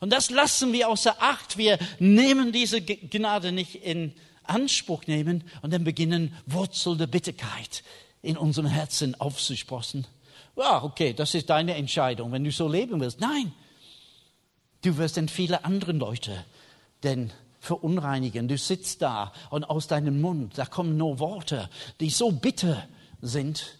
[0.00, 1.58] Und das lassen wir außer Acht.
[1.58, 4.14] Wir nehmen diese Gnade nicht in
[4.50, 7.82] Anspruch nehmen und dann beginnen Wurzel der Bitterkeit
[8.22, 10.06] in unserem Herzen aufzusprossen.
[10.56, 13.20] Ja, okay, das ist deine Entscheidung, wenn du so leben willst.
[13.20, 13.52] Nein,
[14.82, 16.44] du wirst dann viele andere Leute
[17.02, 18.48] denn verunreinigen.
[18.48, 21.68] Du sitzt da und aus deinem Mund, da kommen nur Worte,
[22.00, 22.86] die so bitter
[23.22, 23.78] sind,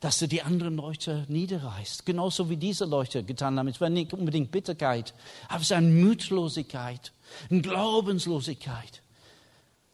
[0.00, 2.06] dass du die anderen Leute niederreißt.
[2.06, 3.68] Genauso wie diese Leute getan haben.
[3.68, 5.14] Es war nicht unbedingt Bitterkeit,
[5.48, 7.12] aber es ist eine Mütlosigkeit,
[7.50, 9.02] eine Glaubenslosigkeit.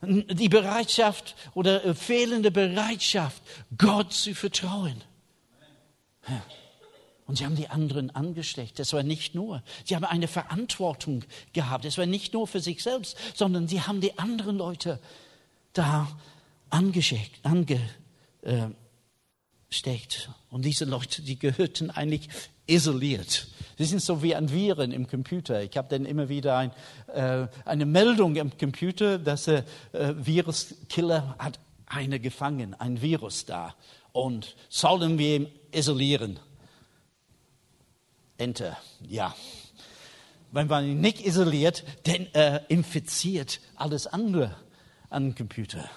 [0.03, 3.43] Die Bereitschaft oder äh, fehlende Bereitschaft,
[3.79, 5.01] Gott zu vertrauen.
[7.27, 8.79] Und sie haben die anderen angesteckt.
[8.79, 9.63] Das war nicht nur.
[9.85, 11.85] Sie haben eine Verantwortung gehabt.
[11.85, 14.99] Es war nicht nur für sich selbst, sondern sie haben die anderen Leute
[15.73, 16.09] da
[16.69, 17.39] angesteckt.
[17.45, 17.81] Ange,
[18.43, 18.69] äh.
[20.51, 22.29] Und diese Leute, die gehörten eigentlich
[22.67, 23.49] isoliert.
[23.79, 25.63] Sie sind so wie ein Viren im Computer.
[25.63, 26.71] Ich habe dann immer wieder ein,
[27.13, 33.75] äh, eine Meldung im Computer, dass der äh, Viruskiller hat eine gefangen, ein Virus da.
[34.13, 36.39] Und sollen wir ihn isolieren?
[38.39, 38.77] Enter.
[39.09, 39.35] Ja.
[40.51, 44.55] Wenn man ihn nicht isoliert, dann äh, infiziert alles andere
[45.09, 45.89] an dem Computer.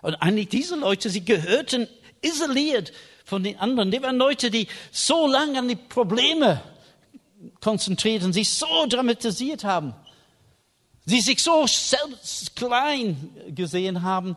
[0.00, 1.88] Und eigentlich diese Leute, sie gehörten
[2.22, 2.92] isoliert
[3.24, 3.90] von den anderen.
[3.90, 6.62] Die waren Leute, die so lange an die Probleme
[7.60, 9.94] konzentrierten, sich so dramatisiert haben,
[11.04, 14.36] sie sich so selbst klein gesehen haben,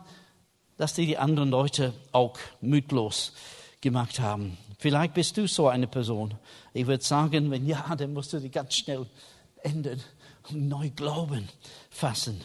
[0.76, 3.32] dass sie die anderen Leute auch mütlos
[3.80, 4.56] gemacht haben.
[4.78, 6.34] Vielleicht bist du so eine Person.
[6.72, 9.06] Ich würde sagen, wenn ja, dann musst du die ganz schnell
[9.62, 10.00] ändern
[10.50, 11.48] und neu Glauben
[11.90, 12.40] fassen.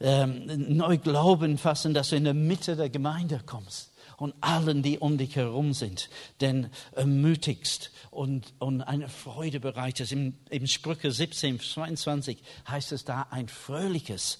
[0.00, 3.91] Ähm, neu Glauben fassen, dass du in der Mitte der Gemeinde kommst
[4.22, 6.08] und allen, die um dich herum sind,
[6.40, 10.12] denn ermutigst und, und eine Freude bereitest.
[10.12, 14.38] Im, Im Sprüche 17, 22 heißt es da, ein fröhliches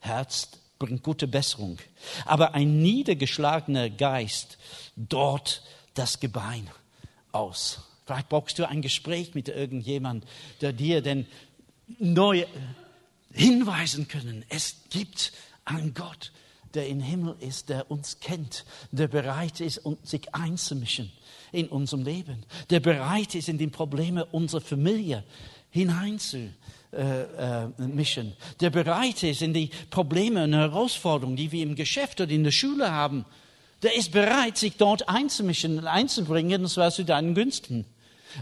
[0.00, 1.76] Herz bringt gute Besserung,
[2.24, 4.56] aber ein niedergeschlagener Geist
[4.96, 5.62] dort
[5.92, 6.66] das Gebein
[7.30, 7.80] aus.
[8.06, 10.26] Vielleicht brauchst du ein Gespräch mit irgendjemandem,
[10.62, 11.26] der dir denn
[11.98, 12.46] neu
[13.30, 14.46] hinweisen können.
[14.48, 15.34] Es gibt
[15.66, 16.32] einen Gott,
[16.74, 21.12] der im Himmel ist, der uns kennt, der bereit ist, sich einzumischen
[21.52, 25.24] in unserem Leben, der bereit ist, in die Probleme unserer Familie
[25.70, 26.56] hineinzumischen,
[26.92, 32.30] äh, äh, der bereit ist, in die Probleme und Herausforderungen, die wir im Geschäft oder
[32.30, 33.24] in der Schule haben,
[33.82, 37.84] der ist bereit, sich dort einzumischen und einzubringen, und zwar zu deinen Günsten.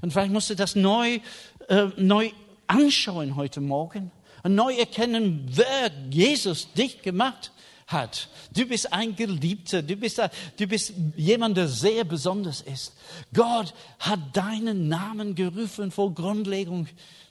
[0.03, 1.21] Und vielleicht musst du das neu,
[1.69, 2.31] äh, neu
[2.67, 4.11] anschauen heute Morgen
[4.43, 7.53] und neu erkennen, wer Jesus dich gemacht
[7.87, 8.29] hat.
[8.53, 10.20] Du bist ein Geliebter, du bist,
[10.57, 12.94] du bist jemand, der sehr besonders ist.
[13.33, 16.88] Gott hat deinen Namen gerufen vor Grundlegung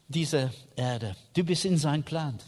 [0.08, 1.16] dieser Erde.
[1.34, 2.40] Du bist in sein Plan.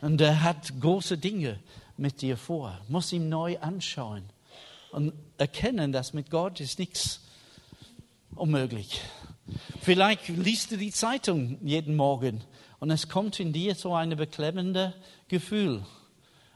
[0.00, 1.58] Und er hat große Dinge
[1.96, 2.78] mit dir vor.
[2.88, 4.24] Muss ihm neu anschauen
[4.90, 7.20] und erkennen, dass mit Gott ist nichts
[8.34, 9.00] unmöglich.
[9.80, 12.42] Vielleicht liest du die Zeitung jeden Morgen
[12.78, 14.92] und es kommt in dir so ein beklemmendes
[15.28, 15.82] Gefühl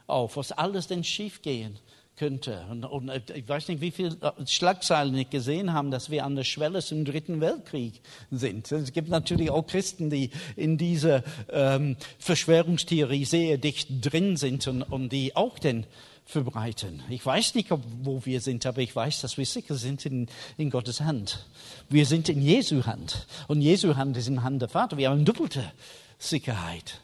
[0.07, 1.79] auf, was alles denn schiefgehen
[2.17, 2.65] könnte.
[2.69, 6.43] Und, und, ich weiß nicht, wie viele Schlagzeilen ich gesehen haben, dass wir an der
[6.43, 8.71] Schwelle zum Dritten Weltkrieg sind.
[8.71, 14.81] Es gibt natürlich auch Christen, die in dieser ähm, Verschwörungstheorie sehr dicht drin sind und,
[14.81, 15.85] und die auch den
[16.25, 17.01] verbreiten.
[17.09, 20.27] Ich weiß nicht, ob, wo wir sind, aber ich weiß, dass wir sicher sind in,
[20.57, 21.45] in Gottes Hand.
[21.89, 23.27] Wir sind in Jesu Hand.
[23.47, 24.97] Und Jesu Hand ist in Hand der Vater.
[24.97, 25.71] Wir haben doppelte
[26.17, 26.99] Sicherheit.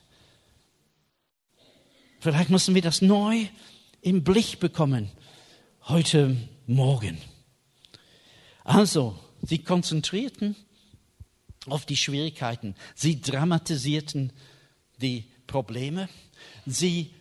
[2.24, 3.48] Vielleicht müssen wir das neu
[4.00, 5.12] im Blick bekommen
[5.90, 7.18] heute Morgen.
[8.64, 10.56] Also, sie konzentrierten
[11.66, 12.76] auf die Schwierigkeiten.
[12.96, 14.32] Sie dramatisierten
[15.02, 16.08] die Probleme.
[16.66, 17.14] Sie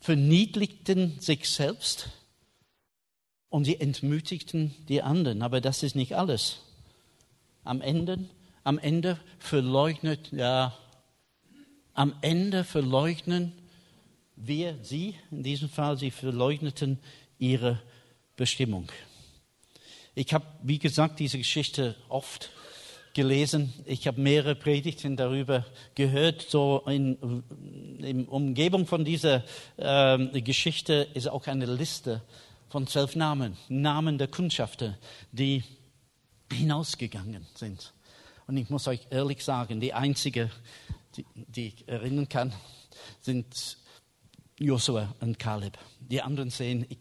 [0.00, 2.08] verniedrigten sich selbst
[3.50, 5.42] und sie entmutigten die anderen.
[5.42, 6.62] Aber das ist nicht alles.
[7.62, 8.28] Am Ende,
[8.64, 10.76] am Ende verleugnet, ja,
[11.94, 13.52] am Ende verleugnen
[14.40, 16.98] wir, sie, in diesem Fall, sie verleugneten
[17.38, 17.80] ihre
[18.36, 18.90] Bestimmung.
[20.14, 22.50] Ich habe, wie gesagt, diese Geschichte oft
[23.14, 23.72] gelesen.
[23.84, 26.46] Ich habe mehrere Predigten darüber gehört.
[26.48, 27.42] So in,
[27.98, 29.44] in Umgebung von dieser
[29.76, 32.22] äh, Geschichte ist auch eine Liste
[32.68, 34.98] von zwölf Namen, Namen der Kundschafter,
[35.32, 35.64] die
[36.52, 37.92] hinausgegangen sind.
[38.46, 40.50] Und ich muss euch ehrlich sagen, die einzige,
[41.16, 42.52] die, die ich erinnern kann,
[43.20, 43.78] sind
[44.58, 45.78] Joshua und Kaleb.
[46.00, 46.98] Die anderen sehen, ich,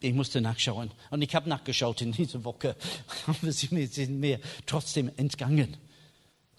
[0.00, 0.90] ich musste nachschauen.
[1.10, 2.76] Und ich habe nachgeschaut in dieser Woche,
[3.26, 5.76] aber sie sind mir trotzdem entgangen.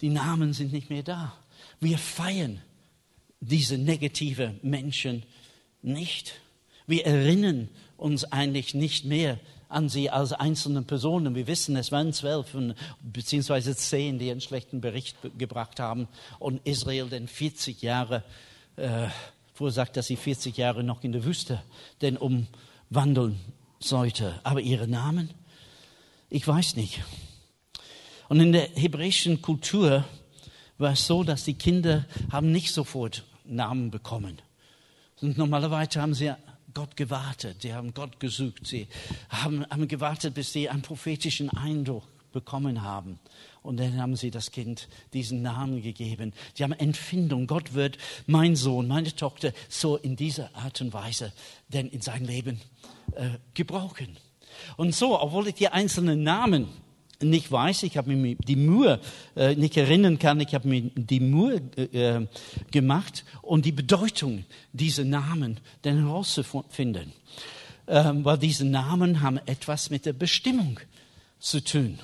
[0.02, 1.34] Die Namen sind nicht mehr da.
[1.80, 2.62] Wir feiern
[3.40, 5.24] diese negative Menschen
[5.82, 6.36] nicht.
[6.88, 11.36] Wir erinnern uns eigentlich nicht mehr an sie als einzelne Personen.
[11.36, 12.56] Wir wissen, es waren zwölf
[13.02, 16.08] beziehungsweise zehn, die einen schlechten Bericht gebracht haben
[16.40, 18.24] und Israel denn 40 Jahre
[18.76, 19.08] äh,
[19.56, 21.64] vorsagt, dass sie 40 Jahre noch in der Wüste
[22.02, 23.40] denn umwandeln
[23.80, 24.40] sollte.
[24.44, 25.32] Aber ihre Namen
[26.30, 27.02] Ich weiß nicht.
[28.28, 30.04] Und in der hebräischen Kultur
[30.78, 34.42] war es so, dass die Kinder haben nicht sofort Namen bekommen.
[35.22, 36.34] Und normalerweise haben sie
[36.74, 38.88] Gott gewartet, sie haben Gott gesucht, sie
[39.30, 43.20] haben, haben gewartet, bis sie einen prophetischen Eindruck bekommen haben.
[43.66, 46.34] Und dann haben sie das Kind diesen Namen gegeben.
[46.54, 47.48] Sie haben Empfindung.
[47.48, 47.98] Gott wird
[48.28, 51.34] mein Sohn, meine Tochter so in dieser Art und Weise
[51.70, 52.62] denn in sein Leben
[53.16, 54.18] äh, gebrauchen.
[54.78, 56.68] Und so, obwohl ich die einzelnen Namen
[57.22, 59.00] nicht weiß, ich habe mir die Mühe
[59.36, 62.26] äh, nicht erinnern kann, ich habe mir die Mühe äh,
[62.72, 67.14] gemacht, um die Bedeutung dieser Namen dann herauszufinden.
[67.88, 70.80] Ähm, weil diese Namen haben etwas mit der Bestimmung
[71.40, 72.00] zu tun.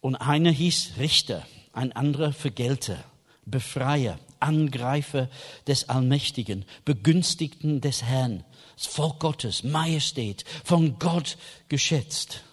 [0.00, 3.02] Und einer hieß Richter, ein anderer Vergelter,
[3.44, 5.28] Befreier, Angreifer
[5.66, 8.44] des Allmächtigen, Begünstigten des Herrn,
[8.76, 11.36] Volk Gottes, Majestät, von Gott
[11.68, 12.44] geschätzt.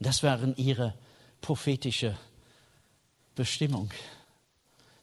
[0.00, 0.94] Das waren ihre
[1.40, 2.16] prophetische
[3.34, 3.90] Bestimmung.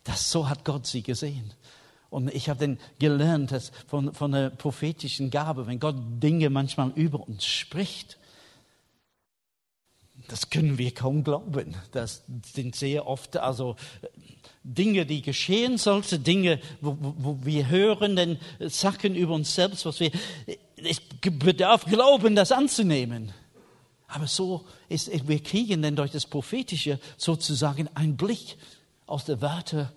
[0.03, 1.53] Das so hat Gott sie gesehen.
[2.09, 6.91] Und ich habe dann gelernt, dass von, von der prophetischen Gabe, wenn Gott Dinge manchmal
[6.95, 8.17] über uns spricht,
[10.29, 11.75] das können wir kaum glauben.
[11.91, 13.75] Das sind sehr oft also
[14.63, 19.99] Dinge, die geschehen sollten, Dinge, wo, wo wir hören, dann Sachen über uns selbst, was
[19.99, 20.11] wir,
[20.77, 23.33] es bedarf Glauben, das anzunehmen.
[24.07, 28.57] Aber so ist, wir kriegen dann durch das Prophetische sozusagen einen Blick
[29.05, 29.91] aus der Warte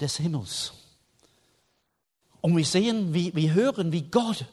[0.00, 0.72] des Himmels.
[2.40, 4.44] Und wir sehen, wie, wir hören, wie Gott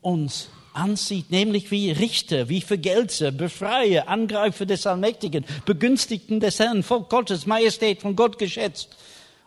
[0.00, 7.08] uns ansieht, nämlich wie Richter, wie Vergelter, Befreier, Angreifer des Allmächtigen, Begünstigten des Herrn, Volk
[7.08, 8.96] Gottes, Majestät von Gott geschätzt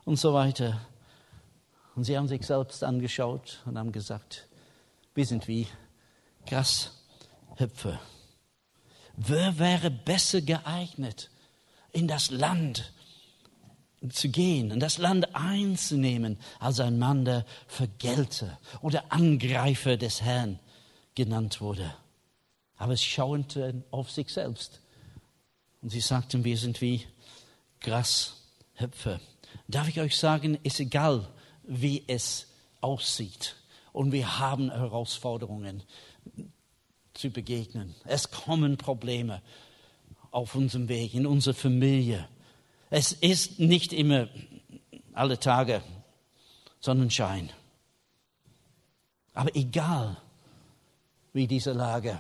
[0.05, 0.81] und so weiter.
[1.95, 4.47] Und sie haben sich selbst angeschaut und haben gesagt,
[5.15, 5.67] wir sind wie
[6.45, 7.99] Grashüpfer.
[9.15, 11.29] Wer wäre besser geeignet,
[11.91, 12.93] in das Land
[14.11, 20.59] zu gehen, in das Land einzunehmen, als ein Mann der Vergelter oder Angreifer des Herrn?
[21.17, 21.95] Genannt wurde.
[22.77, 24.81] Aber sie schauten auf sich selbst.
[25.81, 27.05] Und sie sagten, wir sind wie
[27.81, 29.19] Grashöpfe.
[29.67, 31.27] Darf ich euch sagen, ist egal,
[31.63, 32.45] wie es
[32.81, 33.55] aussieht.
[33.93, 35.81] Und wir haben Herausforderungen
[37.15, 37.95] zu begegnen.
[38.05, 39.41] Es kommen Probleme
[40.29, 42.29] auf unserem Weg, in unserer Familie.
[42.91, 44.27] Es ist nicht immer
[45.13, 45.81] alle Tage
[46.79, 47.49] Sonnenschein.
[49.33, 50.17] Aber egal,
[51.37, 52.17] wie diese Lage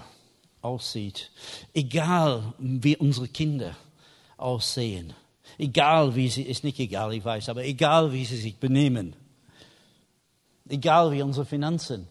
[0.61, 1.31] aussieht,
[1.73, 3.75] egal wie unsere Kinder
[4.37, 5.13] aussehen,
[5.57, 9.15] egal wie sie, ist nicht egal, ich weiß, aber egal wie sie sich benehmen,
[10.69, 12.07] egal wie unsere Finanzen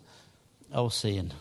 [0.72, 1.32] aussehen,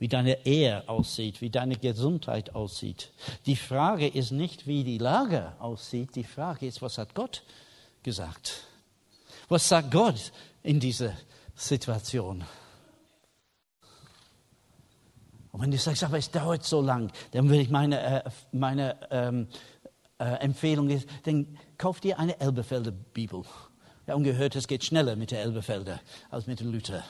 [0.00, 3.12] wie deine Ehe aussieht, wie deine Gesundheit aussieht.
[3.46, 7.44] Die Frage ist nicht, wie die Lage aussieht, die Frage ist, was hat Gott
[8.02, 8.64] gesagt?
[9.48, 10.32] Was sagt Gott
[10.64, 11.12] in dieser
[11.56, 12.44] Situation.
[15.52, 18.96] Und wenn du sagst, aber es dauert so lang, dann würde ich meine, äh, meine
[19.10, 19.48] ähm,
[20.18, 23.42] äh, Empfehlung ist, dann kauf dir eine Elbefelder Bibel.
[24.06, 27.02] Ja, ungehört, es geht schneller mit der Elbefelder als mit der Luther.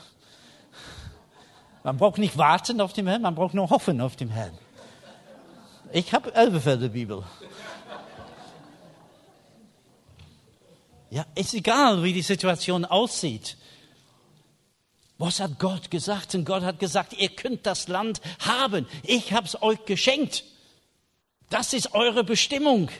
[1.82, 4.56] Man braucht nicht warten auf den Herrn, man braucht nur hoffen auf den Herrn.
[5.92, 7.24] Ich habe Elbefelder Bibel.
[11.10, 13.56] Ja, ist egal, wie die Situation aussieht.
[15.18, 16.34] Was hat Gott gesagt?
[16.34, 18.86] Und Gott hat gesagt, ihr könnt das Land haben.
[19.02, 20.44] Ich habe es euch geschenkt.
[21.48, 22.90] Das ist eure Bestimmung.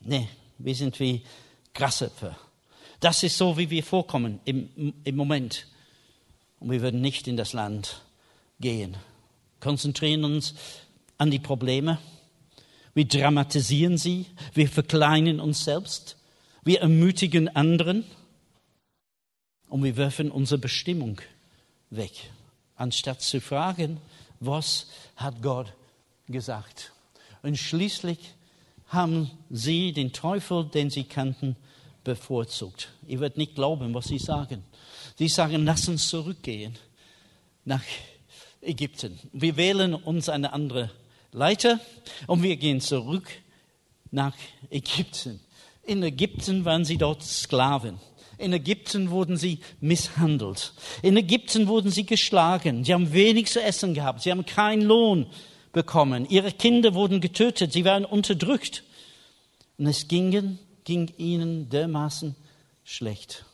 [0.00, 1.22] Nee, wir sind wie
[1.74, 2.36] Grashüpfer.
[3.00, 5.66] Das ist so, wie wir vorkommen im, im Moment.
[6.60, 8.02] Und wir würden nicht in das Land
[8.60, 8.96] gehen.
[9.60, 10.54] Konzentrieren uns
[11.18, 11.98] an die Probleme.
[12.94, 14.26] Wir dramatisieren sie.
[14.54, 16.16] Wir verkleinern uns selbst.
[16.64, 18.04] Wir ermutigen anderen
[19.70, 21.20] und wir werfen unsere Bestimmung
[21.88, 22.12] weg,
[22.76, 23.98] anstatt zu fragen,
[24.40, 25.72] was hat Gott
[26.26, 26.92] gesagt.
[27.42, 28.18] Und schließlich
[28.88, 31.56] haben sie den Teufel, den sie kannten,
[32.02, 32.88] bevorzugt.
[33.06, 34.64] Ihr werdet nicht glauben, was sie sagen.
[35.16, 36.76] Sie sagen, lass uns zurückgehen
[37.64, 37.82] nach
[38.60, 39.18] Ägypten.
[39.32, 40.90] Wir wählen uns eine andere
[41.32, 41.78] Leiter
[42.26, 43.28] und wir gehen zurück
[44.10, 44.34] nach
[44.70, 45.40] Ägypten.
[45.82, 48.00] In Ägypten waren sie dort Sklaven.
[48.40, 50.72] In Ägypten wurden sie misshandelt.
[51.02, 52.84] In Ägypten wurden sie geschlagen.
[52.84, 54.22] Sie haben wenig zu essen gehabt.
[54.22, 55.26] Sie haben keinen Lohn
[55.72, 56.26] bekommen.
[56.28, 57.72] Ihre Kinder wurden getötet.
[57.72, 58.82] Sie waren unterdrückt.
[59.76, 62.34] Und es ging, ging ihnen dermaßen
[62.82, 63.44] schlecht.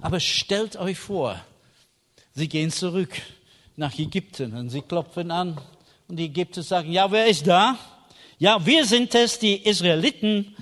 [0.00, 1.44] Aber stellt euch vor,
[2.34, 3.20] sie gehen zurück
[3.76, 5.60] nach Ägypten und sie klopfen an
[6.08, 7.78] und die Ägypter sagen, ja, wer ist da?
[8.38, 10.54] Ja, wir sind es, die Israeliten.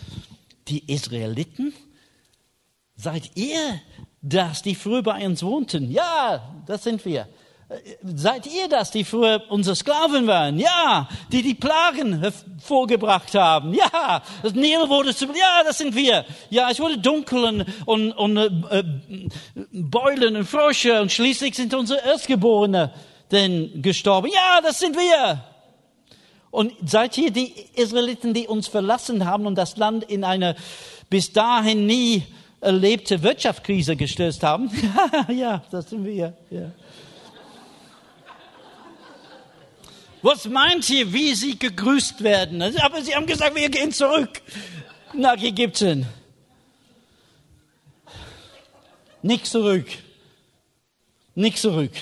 [0.68, 1.72] Die Israeliten?
[3.02, 3.80] Seid ihr
[4.20, 5.90] das, die früher bei uns wohnten?
[5.90, 7.28] Ja, das sind wir.
[8.02, 10.58] Seid ihr das, die früher unsere Sklaven waren?
[10.58, 12.22] Ja, die die Plagen
[12.58, 13.72] vorgebracht haben.
[13.72, 16.26] Ja, das Nil wurde zu, ja, das sind wir.
[16.50, 18.36] Ja, es wurde dunkel und, und, und
[18.70, 18.84] äh,
[19.72, 22.92] Beulen und Frösche und schließlich sind unsere Erstgeborene
[23.30, 24.28] denn gestorben.
[24.30, 25.42] Ja, das sind wir.
[26.50, 30.56] Und seid ihr die Israeliten, die uns verlassen haben und das Land in eine
[31.08, 32.24] bis dahin nie
[32.60, 34.70] erlebte Wirtschaftskrise gestürzt haben?
[35.28, 36.36] ja, das sind wir.
[36.50, 36.72] Ja.
[40.22, 42.62] Was meint ihr, wie sie gegrüßt werden?
[42.62, 44.42] Aber sie haben gesagt, wir gehen zurück
[45.14, 46.06] nach Ägypten.
[49.22, 49.86] Nicht zurück.
[51.34, 51.92] Nicht zurück.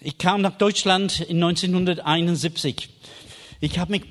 [0.00, 2.88] Ich kam nach Deutschland in 1971.
[3.60, 4.02] Ich habe mich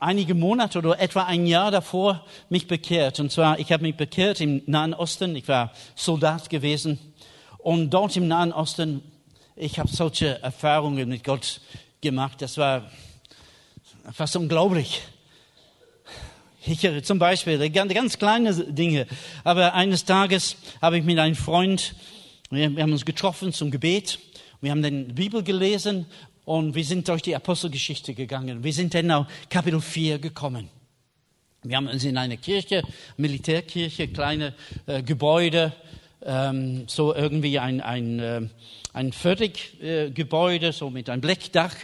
[0.00, 3.20] einige Monate oder etwa ein Jahr davor mich bekehrt.
[3.20, 5.36] Und zwar, ich habe mich bekehrt im Nahen Osten.
[5.36, 6.98] Ich war Soldat gewesen.
[7.58, 9.02] Und dort im Nahen Osten
[9.60, 11.60] ich habe solche Erfahrungen mit Gott
[12.00, 12.40] gemacht.
[12.40, 12.88] Das war
[14.12, 15.02] fast unglaublich.
[16.64, 19.08] Ich, zum Beispiel, ganz, kleine Dinge.
[19.42, 21.96] Aber eines Tages habe ich mit einem Freund,
[22.50, 24.20] wir haben uns getroffen zum Gebet.
[24.60, 26.06] Wir haben die Bibel gelesen
[26.48, 28.64] und wir sind durch die Apostelgeschichte gegangen.
[28.64, 30.70] Wir sind dann auf Kapitel 4 gekommen.
[31.62, 32.82] Wir haben uns in eine Kirche,
[33.18, 34.54] Militärkirche, kleine
[34.86, 35.74] äh, Gebäude,
[36.22, 38.40] ähm, so irgendwie ein, ein, äh,
[38.92, 41.74] ein Fertiggebäude, so mit einem Blechdach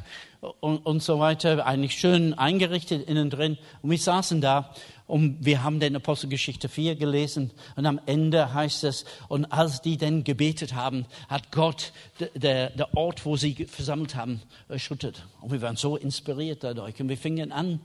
[0.61, 3.59] und, und so weiter, eigentlich schön eingerichtet innen drin.
[3.83, 4.75] Und wir saßen da
[5.07, 9.97] und wir haben den Apostelgeschichte 4 gelesen und am Ende heißt es, und als die
[9.97, 11.93] denn gebetet haben, hat Gott
[12.35, 15.27] der, der Ort, wo sie versammelt haben, erschüttert.
[15.41, 17.81] Und wir waren so inspiriert dadurch und wir fingen an,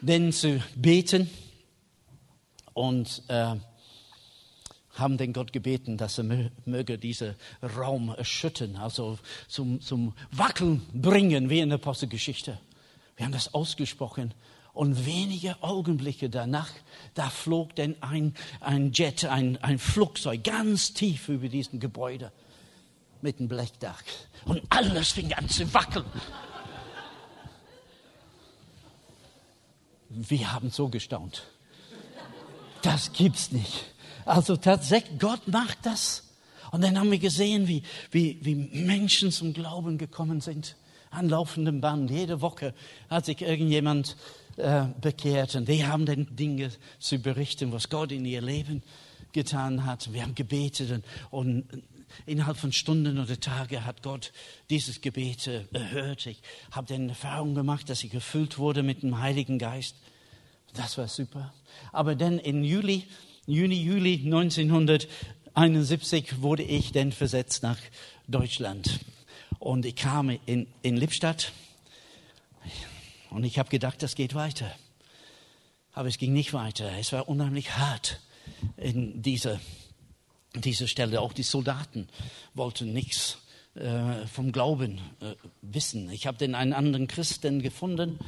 [0.00, 1.30] denn zu beten
[2.72, 3.56] und äh,
[5.00, 6.24] haben den Gott gebeten, dass er
[6.64, 7.34] möge diesen
[7.76, 12.58] Raum erschüttern, also zum, zum Wackeln bringen, wie in der Apostelgeschichte.
[13.16, 14.34] Wir haben das ausgesprochen.
[14.72, 16.70] Und wenige Augenblicke danach,
[17.14, 22.30] da flog denn ein, ein Jet, ein, ein Flugzeug ganz tief über diesen Gebäude
[23.20, 24.02] mit dem Blechdach.
[24.44, 26.06] Und alles fing an zu wackeln.
[30.08, 31.44] Wir haben so gestaunt.
[32.82, 33.84] Das gibt's nicht.
[34.24, 36.24] Also tatsächlich, Gott macht das.
[36.70, 40.76] Und dann haben wir gesehen, wie, wie, wie Menschen zum Glauben gekommen sind.
[41.10, 42.10] An laufendem Band.
[42.10, 42.72] Jede Woche
[43.08, 44.16] hat sich irgendjemand
[44.56, 45.56] äh, bekehrt.
[45.56, 48.82] Und die haben dann Dinge zu berichten, was Gott in ihr Leben
[49.32, 50.12] getan hat.
[50.12, 51.82] Wir haben gebetet und, und
[52.26, 54.32] innerhalb von Stunden oder Tagen hat Gott
[54.68, 56.26] dieses Gebet erhört.
[56.26, 56.40] Ich
[56.70, 59.96] habe dann Erfahrung gemacht, dass ich gefüllt wurde mit dem Heiligen Geist.
[60.74, 61.52] Das war super.
[61.92, 63.04] Aber dann im Juli
[63.50, 67.78] Juni, Juli 1971 wurde ich dann versetzt nach
[68.28, 69.00] Deutschland.
[69.58, 71.50] Und ich kam in, in Lippstadt
[73.30, 74.72] und ich habe gedacht, das geht weiter.
[75.92, 76.92] Aber es ging nicht weiter.
[76.98, 78.20] Es war unheimlich hart
[78.76, 79.58] in dieser,
[80.54, 81.20] dieser Stelle.
[81.20, 82.08] Auch die Soldaten
[82.54, 83.38] wollten nichts
[83.74, 86.08] äh, vom Glauben äh, wissen.
[86.10, 88.20] Ich habe dann einen anderen Christen gefunden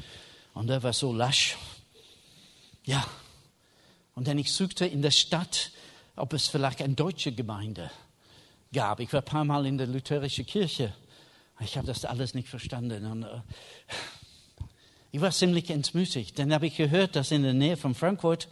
[0.53, 1.57] und der war so lasch.
[2.85, 3.07] Ja,
[4.15, 5.71] und dann ich suchte in der Stadt,
[6.17, 7.91] ob es vielleicht eine deutsche Gemeinde
[8.73, 9.01] gab.
[9.01, 10.95] Ich war ein paar Mal in der lutherischen Kirche.
[11.61, 13.07] Ich habe das alles nicht verstanden.
[13.07, 13.41] Und, äh,
[15.11, 16.39] ich war ziemlich entmutigt.
[16.39, 18.49] Dann habe ich gehört, dass in der Nähe von Frankfurt,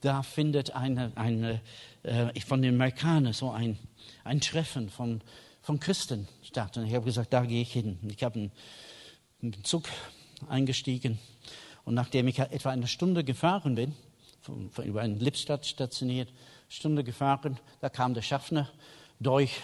[0.00, 1.60] da findet eine, eine
[2.02, 3.78] äh, von den Amerikanern so ein,
[4.22, 5.22] ein Treffen von,
[5.62, 6.76] von Christen statt.
[6.76, 7.98] Und ich habe gesagt, da gehe ich hin.
[8.08, 8.52] Ich habe einen,
[9.42, 9.84] einen Zug
[10.48, 11.18] eingestiegen.
[11.84, 13.94] Und nachdem ich etwa eine Stunde gefahren bin,
[14.44, 16.28] von, von, über in Lippstadt stationiert,
[16.68, 18.68] Stunde gefahren, da kam der Schaffner
[19.18, 19.62] durch.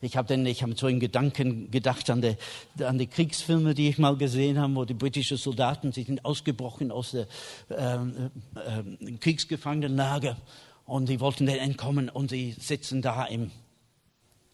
[0.00, 2.36] Ich habe dann, ich habe so in Gedanken gedacht an die,
[2.84, 6.90] an die Kriegsfilme, die ich mal gesehen habe, wo die britischen Soldaten, sie sind ausgebrochen
[6.90, 7.26] aus der
[7.70, 10.36] ähm, äh, Kriegsgefangenenlager
[10.84, 13.52] und die wollten dann entkommen und sie sitzen da im,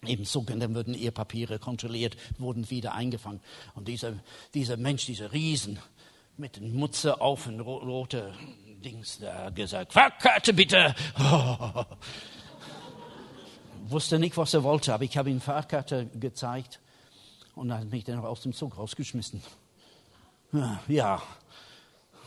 [0.06, 3.40] im Zug und dann würden ihre Papiere kontrolliert, wurden wieder eingefangen.
[3.74, 4.12] Und dieser,
[4.52, 5.78] dieser Mensch, dieser Riesen
[6.36, 8.34] mit Mutze auf und rote
[8.84, 10.94] Dings da gesagt, Fahrkarte bitte.
[11.18, 11.84] Oh.
[13.88, 16.80] Wusste nicht, was er wollte, aber ich habe ihm Fahrkarte gezeigt
[17.54, 19.42] und er hat mich dann aus dem Zug rausgeschmissen.
[20.86, 21.22] Ja,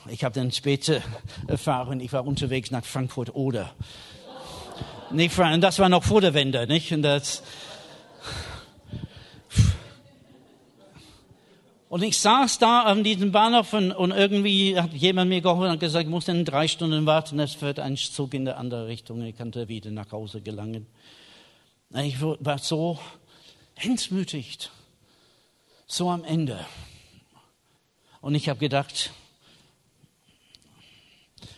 [0.09, 1.01] ich habe dann später
[1.47, 3.73] erfahren, ich war unterwegs nach Frankfurt oder.
[5.11, 6.91] Nicht, das war noch vor der Wende, nicht?
[6.91, 7.43] Und das,
[11.89, 15.79] Und ich saß da an diesem Bahnhof und, und irgendwie hat jemand mir geholfen und
[15.79, 19.21] gesagt, ich muss dann drei Stunden warten, es wird ein Zug in der andere Richtung.
[19.21, 20.85] Ich konnte wieder nach Hause gelangen.
[21.95, 22.99] Ich war so
[23.75, 24.69] entmutigt,
[25.85, 26.65] so am Ende.
[28.19, 29.11] Und ich habe gedacht,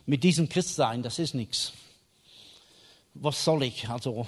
[0.05, 1.73] mit diesem Christsein, das ist nichts.
[3.15, 3.89] Was soll ich?
[3.89, 4.27] Also,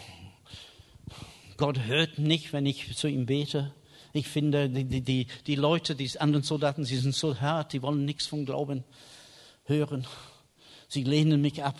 [1.57, 3.71] Gott hört nicht, wenn ich zu ihm bete.
[4.13, 8.05] Ich finde, die, die, die Leute, die anderen Soldaten, sie sind so hart, die wollen
[8.05, 8.83] nichts vom Glauben
[9.65, 10.05] hören.
[10.87, 11.79] Sie lehnen mich ab.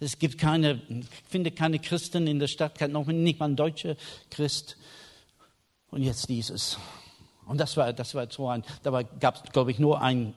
[0.00, 3.96] Es gibt keine, ich finde keine Christen in der Stadt, noch nicht mal ein deutscher
[4.30, 4.76] Christ.
[5.90, 6.78] Und jetzt dieses.
[7.46, 10.34] Und das war, das war so ein, dabei gab es, glaube ich, nur ein,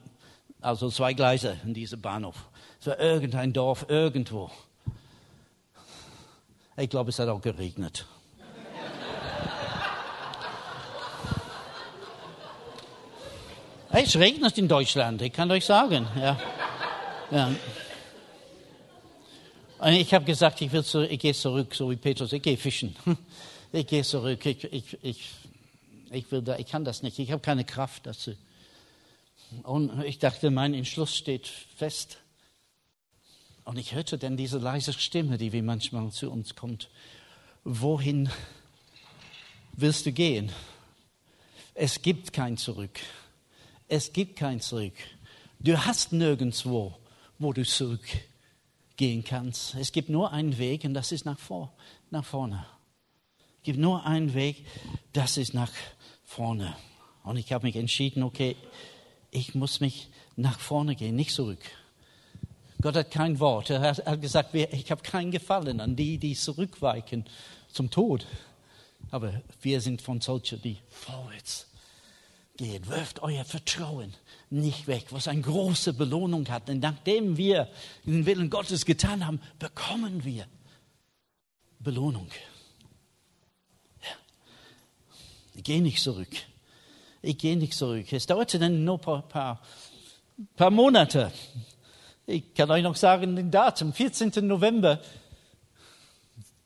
[0.60, 2.48] also zwei Gleise in diesem Bahnhof.
[2.80, 4.50] Es war irgendein Dorf irgendwo.
[6.76, 8.06] Ich glaube, es hat auch geregnet.
[13.90, 16.06] Es regnet in Deutschland, ich kann euch sagen.
[16.14, 16.38] Ja.
[17.30, 17.54] Ja.
[19.78, 22.96] Und ich habe gesagt, ich, zu, ich gehe zurück, so wie Petrus, ich gehe fischen.
[23.70, 25.30] Ich gehe zurück, ich, ich, ich,
[26.10, 28.34] ich, will da, ich kann das nicht, ich habe keine Kraft dazu.
[29.62, 32.16] Und ich dachte, mein Entschluss steht fest.
[33.64, 36.88] Und ich hörte dann diese leise Stimme, die wie manchmal zu uns kommt.
[37.62, 38.30] Wohin
[39.72, 40.50] willst du gehen?
[41.74, 42.98] Es gibt kein Zurück.
[43.90, 44.92] Es gibt kein Zurück.
[45.60, 46.94] Du hast nirgendwo,
[47.38, 49.74] wo du zurückgehen kannst.
[49.76, 51.72] Es gibt nur einen Weg und das ist nach, vor,
[52.10, 52.66] nach vorne.
[53.56, 54.66] Es gibt nur einen Weg,
[55.14, 55.72] das ist nach
[56.22, 56.76] vorne.
[57.24, 58.56] Und ich habe mich entschieden, okay,
[59.30, 61.62] ich muss mich nach vorne gehen, nicht zurück.
[62.82, 63.70] Gott hat kein Wort.
[63.70, 67.24] Er hat gesagt, ich habe keinen Gefallen an die, die zurückweichen
[67.72, 68.26] zum Tod.
[69.10, 71.68] Aber wir sind von solchen, die vorwärts
[72.58, 72.86] gehen.
[72.88, 74.12] Wirft euer Vertrauen
[74.50, 76.68] nicht weg, was eine große Belohnung hat.
[76.68, 77.68] Denn nachdem wir
[78.04, 80.46] den Willen Gottes getan haben, bekommen wir
[81.78, 82.28] Belohnung.
[85.54, 86.28] Ich gehe nicht zurück.
[87.22, 88.12] Ich gehe nicht zurück.
[88.12, 89.62] Es dauerte dann nur ein paar, paar,
[90.54, 91.32] paar Monate.
[92.26, 94.46] Ich kann euch noch sagen, den Datum, 14.
[94.46, 95.00] November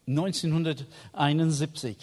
[0.06, 1.96] 1971.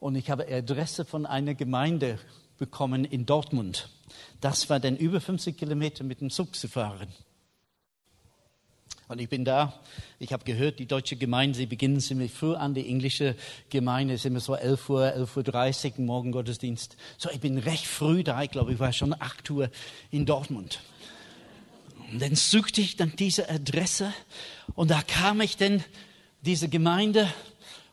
[0.00, 2.18] Und ich habe Adresse von einer Gemeinde
[2.60, 3.88] bekommen in Dortmund.
[4.40, 7.08] Das war dann über 50 Kilometer mit dem Zug zu fahren.
[9.08, 9.74] Und ich bin da.
[10.20, 12.74] Ich habe gehört, die deutsche Gemeinde, sie beginnen ziemlich früh an.
[12.74, 13.34] Die englische
[13.68, 16.96] Gemeinde ist immer so 11 Uhr, 11.30 Uhr, morgen Gottesdienst.
[17.18, 18.40] So, ich bin recht früh da.
[18.44, 19.68] Ich glaube, ich war schon 8 Uhr
[20.12, 20.78] in Dortmund.
[22.12, 24.12] Und dann suchte ich dann diese Adresse
[24.74, 25.84] und da kam ich dann
[26.42, 27.32] diese Gemeinde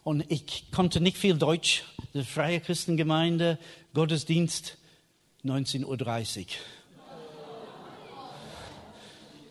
[0.03, 1.83] und ich konnte nicht viel Deutsch.
[2.13, 3.59] Die Freie Christengemeinde,
[3.97, 4.77] Gottesdienst
[5.43, 6.45] 19.30 Uhr.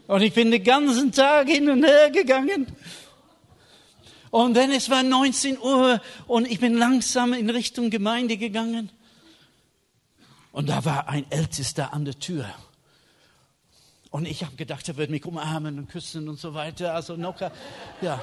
[0.06, 2.68] Und ich bin den ganzen Tag hin und her gegangen.
[4.30, 8.92] Und dann es war 19 Uhr und ich bin langsam in Richtung Gemeinde gegangen.
[10.52, 12.48] Und da war ein Ältester an der Tür.
[14.10, 16.94] Und ich habe gedacht, er wird mich umarmen und küssen und so weiter.
[16.94, 17.40] Also noch,
[18.00, 18.22] ja.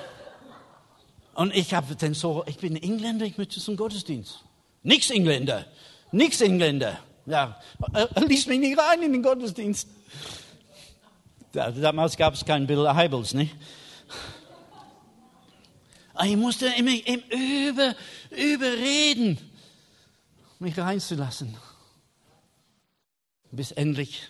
[1.34, 4.40] Und ich habe dann so, ich bin Engländer, ich möchte zum Gottesdienst.
[4.84, 5.66] Nix Engländer.
[6.14, 7.00] Nix Engländer.
[7.26, 7.60] Ja,
[7.92, 9.88] er ließ mich nicht rein in den Gottesdienst.
[11.52, 13.56] Damals gab es kein Bill Heibels, nicht?
[16.24, 17.96] Ich musste immer, immer über,
[18.30, 19.40] überreden,
[20.60, 21.58] mich reinzulassen.
[23.52, 24.30] Bis endlich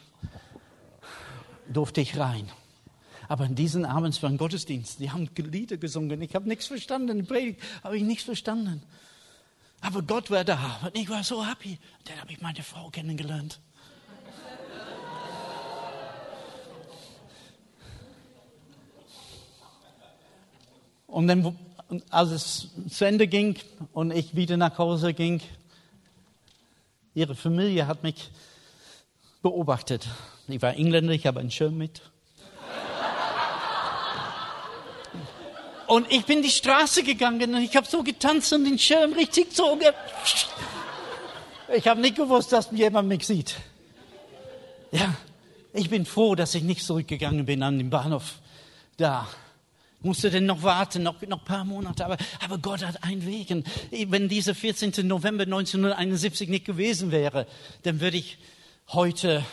[1.67, 2.49] durfte ich rein.
[3.27, 4.99] Aber in diesen Abends war ein Gottesdienst.
[5.01, 6.21] Die haben Lieder gesungen.
[6.21, 7.25] Ich habe nichts verstanden.
[7.25, 8.84] Predigt habe ich nichts verstanden.
[9.84, 11.77] Aber Gott war da und ich war so happy.
[12.05, 13.59] Dann habe ich meine Frau kennengelernt.
[21.05, 21.57] Und dann,
[22.09, 23.59] als es zu Ende ging
[23.91, 25.41] und ich wieder nach Hause ging,
[27.13, 28.31] ihre Familie hat mich
[29.41, 30.07] beobachtet.
[30.47, 32.01] Ich war Engländer, ich habe einen Schirm mit.
[35.93, 39.53] Und ich bin die Straße gegangen und ich habe so getanzt und den Schirm richtig
[39.53, 39.77] so.
[41.75, 43.53] Ich habe nicht gewusst, dass jemand mich sieht.
[44.91, 45.13] Ja,
[45.71, 48.39] ich bin froh, dass ich nicht zurückgegangen bin an den Bahnhof.
[48.97, 49.27] Da
[50.01, 52.05] musste denn noch warten, noch, ein paar Monate.
[52.05, 53.55] Aber, aber Gott hat einen Weg.
[53.91, 55.07] Wenn dieser 14.
[55.07, 57.45] November 1971 nicht gewesen wäre,
[57.83, 58.39] dann würde ich
[58.87, 59.45] heute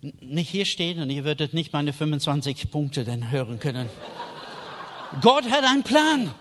[0.00, 3.90] nicht hier stehen und ihr würdet nicht meine 25 Punkte dann hören können.
[5.20, 6.34] Gott hat einen Plan.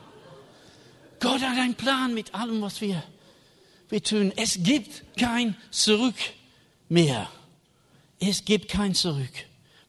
[1.20, 3.04] Gott hat einen Plan mit allem, was wir,
[3.90, 4.32] wir tun.
[4.36, 6.16] Es gibt kein Zurück
[6.90, 7.30] mehr.
[8.20, 9.32] Es gibt kein Zurück.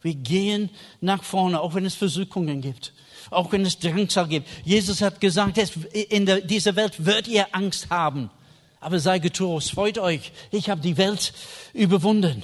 [0.01, 0.69] Wir gehen
[1.01, 2.93] nach vorne, auch wenn es Versuchungen gibt,
[3.31, 4.47] auch wenn es Drangsal gibt.
[4.65, 5.57] Jesus hat gesagt,
[5.93, 8.29] in dieser Welt wird ihr Angst haben.
[8.81, 11.33] Aber sei getrost, freut euch, ich habe die Welt
[11.73, 12.43] überwunden.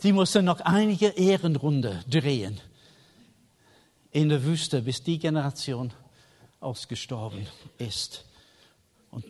[0.00, 2.60] Sie mussten noch einige Ehrenrunde drehen
[4.12, 5.92] in der Wüste, bis die Generation
[6.60, 8.24] ausgestorben ist.
[9.10, 9.24] Und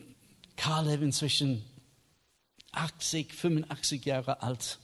[0.55, 1.65] Kaleb inzwischen
[2.71, 4.77] 80, 85 Jahre alt.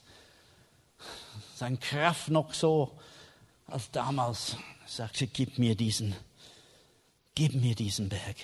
[1.56, 2.98] Sein Kraft noch so
[3.68, 4.58] als damals.
[4.88, 6.16] Sagte, gib mir diesen,
[7.36, 8.38] gib mir diesen Berg.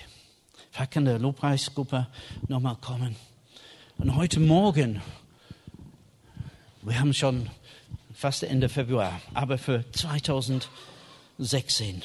[0.70, 2.06] Vielleicht kann der Lobpreisgruppe
[2.46, 3.16] nochmal kommen.
[3.98, 5.02] Und heute Morgen,
[6.82, 7.48] wir haben schon
[8.12, 12.02] fast Ende Februar, aber für 2016,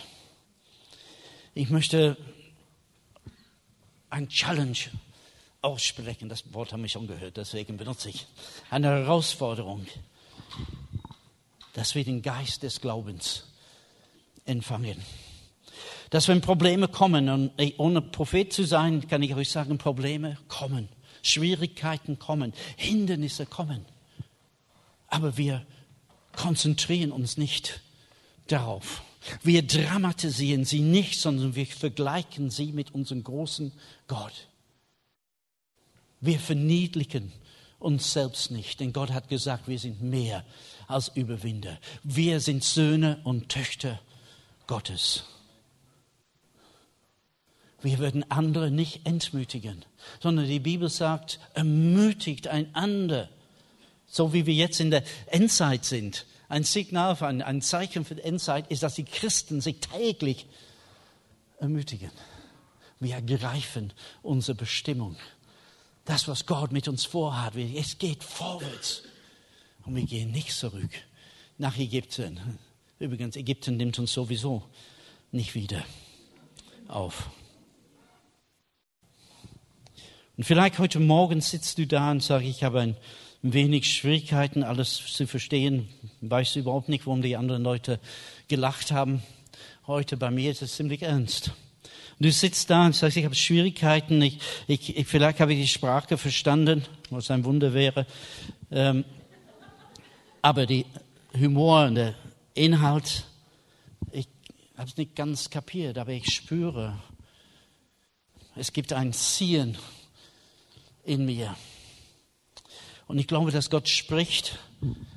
[1.56, 2.16] ich möchte
[4.12, 4.78] ein Challenge
[5.62, 6.30] aussprechen.
[6.30, 8.28] Das Wort haben wir schon gehört, deswegen benutze ich
[8.70, 9.88] eine Herausforderung,
[11.74, 13.46] dass wir den Geist des Glaubens
[14.46, 14.98] empfangen.
[16.12, 20.88] Dass wenn Probleme kommen, und ohne Prophet zu sein, kann ich euch sagen, Probleme kommen,
[21.24, 23.84] Schwierigkeiten kommen, Hindernisse kommen.
[25.08, 25.66] Aber wir
[26.34, 27.82] konzentrieren uns nicht
[28.48, 29.04] darauf.
[29.44, 33.74] Wir dramatisieren sie nicht, sondern wir vergleichen sie mit unserem großen
[34.08, 34.48] Gott.
[36.22, 37.32] Wir verniedlichen
[37.80, 40.44] uns selbst nicht, denn Gott hat gesagt, wir sind mehr
[40.88, 41.78] als Überwinder.
[42.04, 44.00] Wir sind Söhne und Töchter
[44.66, 45.26] Gottes.
[47.82, 49.86] Wir würden andere nicht entmütigen,
[50.20, 53.30] sondern die Bibel sagt, ermutigt einander,
[54.08, 56.26] so wie wir jetzt in der Endzeit sind.
[56.50, 60.48] Ein Signal, ein, ein Zeichen für die Endzeit ist, dass die Christen sich täglich
[61.60, 62.12] ermutigen.
[63.00, 63.94] Wir ergreifen
[64.24, 65.18] unsere Bestimmung
[66.06, 67.56] das, was Gott mit uns vorhat.
[67.56, 69.04] Es geht vorwärts.
[69.86, 70.90] Und wir gehen nicht zurück
[71.58, 72.58] nach Ägypten.
[73.00, 74.64] Übrigens, Ägypten nimmt uns sowieso
[75.32, 75.84] nicht wieder
[76.88, 77.30] auf.
[80.38, 82.98] Und vielleicht heute Morgen sitzt du da und sagst, ich habe ein
[83.42, 85.90] wenig Schwierigkeiten, alles zu verstehen.
[86.22, 88.00] Weißt du überhaupt nicht, warum die anderen Leute
[88.48, 89.24] gelacht haben.
[89.86, 91.52] Heute bei mir ist es ziemlich ernst.
[92.20, 95.68] Du sitzt da und sagst, ich habe Schwierigkeiten, ich, ich, ich, vielleicht habe ich die
[95.68, 98.08] Sprache verstanden, was ein Wunder wäre.
[98.72, 99.06] Ähm,
[100.42, 100.86] aber die
[101.40, 102.16] Humor und der
[102.56, 103.26] Inhalt,
[104.12, 104.28] ich
[104.76, 106.98] habe es nicht ganz kapiert, aber ich spüre,
[108.56, 109.78] es gibt ein Ziehen
[111.04, 111.56] in mir.
[113.08, 114.60] Und ich glaube, dass Gott spricht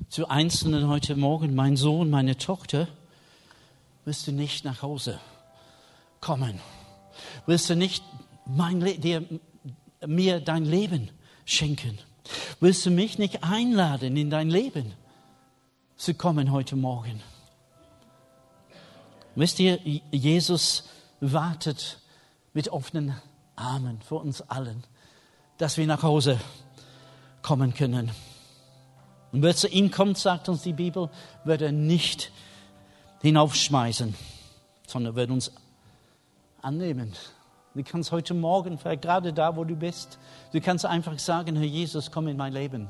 [0.07, 2.87] zu Einzelnen heute Morgen, mein Sohn, meine Tochter,
[4.05, 5.19] wirst du nicht nach Hause
[6.21, 6.59] kommen.
[7.45, 8.03] Willst du nicht
[8.45, 9.25] dir,
[10.07, 11.09] mir dein Leben
[11.43, 11.99] schenken?
[12.61, 14.93] Willst du mich nicht einladen, in dein Leben
[15.97, 17.21] zu kommen heute Morgen?
[19.35, 19.79] Wisst ihr,
[20.11, 20.85] Jesus
[21.19, 21.99] wartet
[22.53, 23.15] mit offenen
[23.57, 24.83] Armen vor uns allen,
[25.57, 26.70] dass wir nach Hause kommen
[27.41, 28.11] können.
[29.31, 31.09] Und wer zu ihm kommt, sagt uns die Bibel,
[31.43, 32.31] wird er nicht
[33.21, 34.13] hinaufschmeißen,
[34.87, 35.51] sondern wird uns
[36.61, 37.13] annehmen.
[37.73, 40.19] Du kannst heute Morgen, vielleicht gerade da, wo du bist,
[40.51, 42.89] du kannst einfach sagen, Herr Jesus, komm in mein Leben.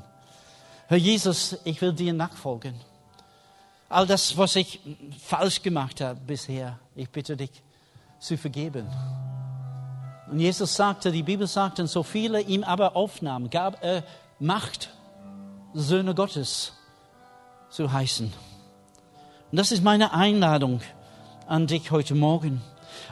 [0.88, 2.74] Herr Jesus, ich will dir nachfolgen.
[3.88, 4.80] All das, was ich
[5.20, 7.50] falsch gemacht habe bisher, ich bitte dich
[8.18, 8.88] zu vergeben.
[10.30, 14.02] Und Jesus sagte, die Bibel sagt, und so viele ihm aber aufnahmen, gab er
[14.42, 14.90] Macht,
[15.72, 16.72] Söhne Gottes
[17.70, 18.26] zu heißen.
[19.52, 20.80] Und das ist meine Einladung
[21.46, 22.60] an dich heute Morgen.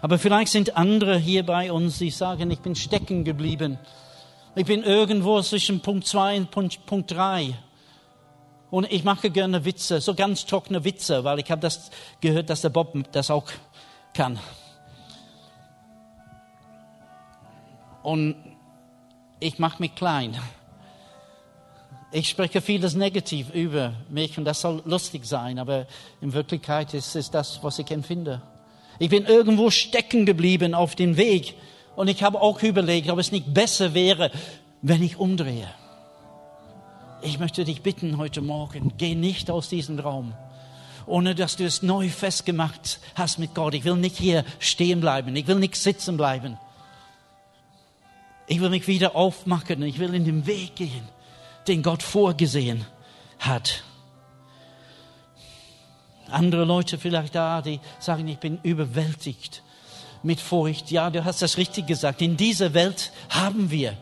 [0.02, 3.78] Aber vielleicht sind andere hier bei uns, die sagen, ich bin stecken geblieben.
[4.56, 7.56] Ich bin irgendwo zwischen Punkt 2 und Punkt, Punkt 3.
[8.72, 12.62] Und ich mache gerne Witze, so ganz trockene Witze, weil ich habe das gehört, dass
[12.62, 13.46] der Bob das auch
[14.14, 14.40] kann.
[18.02, 18.34] Und
[19.38, 20.36] ich mache mich klein.
[22.12, 25.86] Ich spreche vieles negativ über mich und das soll lustig sein, aber
[26.20, 28.42] in Wirklichkeit ist es das, was ich empfinde.
[28.98, 31.54] Ich bin irgendwo stecken geblieben auf dem Weg.
[31.96, 34.30] Und ich habe auch überlegt, ob es nicht besser wäre,
[34.82, 35.68] wenn ich umdrehe.
[37.22, 40.34] Ich möchte dich bitten heute Morgen, geh nicht aus diesem Raum,
[41.06, 43.74] ohne dass du es neu festgemacht hast mit Gott.
[43.74, 45.34] Ich will nicht hier stehen bleiben.
[45.36, 46.58] Ich will nicht sitzen bleiben.
[48.46, 49.82] Ich will mich wieder aufmachen.
[49.82, 51.08] Ich will in den Weg gehen,
[51.66, 52.84] den Gott vorgesehen
[53.38, 53.82] hat
[56.32, 59.62] andere Leute vielleicht da, die sagen, ich bin überwältigt
[60.22, 60.90] mit Furcht.
[60.90, 62.22] Ja, du hast das richtig gesagt.
[62.22, 63.96] In dieser Welt haben wir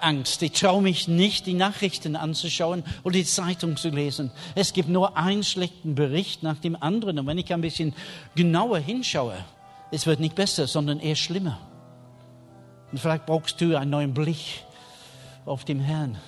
[0.00, 0.42] Angst.
[0.42, 4.30] Ich traue mich nicht, die Nachrichten anzuschauen oder die Zeitung zu lesen.
[4.54, 7.18] Es gibt nur einen schlechten Bericht nach dem anderen.
[7.18, 7.94] Und wenn ich ein bisschen
[8.34, 9.36] genauer hinschaue,
[9.90, 11.58] es wird nicht besser, sondern eher schlimmer.
[12.90, 14.64] Und vielleicht brauchst du einen neuen Blick
[15.44, 16.18] auf den Herrn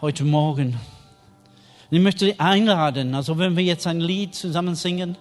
[0.00, 0.78] heute Morgen.
[1.90, 5.16] Ich möchte dich einladen, also wenn wir jetzt ein Lied zusammen singen,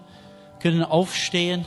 [0.60, 1.66] können aufstehen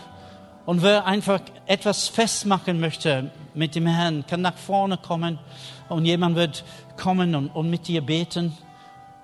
[0.64, 5.40] und wer einfach etwas festmachen möchte mit dem Herrn, kann nach vorne kommen
[5.88, 6.62] und jemand wird
[6.96, 8.56] kommen und, und mit dir beten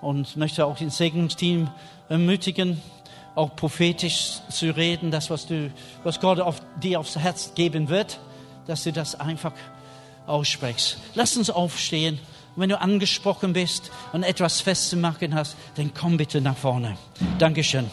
[0.01, 1.71] und möchte auch das Segnungsteam
[2.09, 2.83] ermutigen,
[3.37, 5.71] auch prophetisch zu reden, das, was, du,
[6.03, 8.19] was Gott auf, dir aufs Herz geben wird,
[8.67, 9.53] dass du das einfach
[10.27, 10.99] aussprichst.
[11.15, 12.19] Lass uns aufstehen.
[12.57, 16.97] Wenn du angesprochen bist und etwas festzumachen hast, dann komm bitte nach vorne.
[17.39, 17.91] Dankeschön.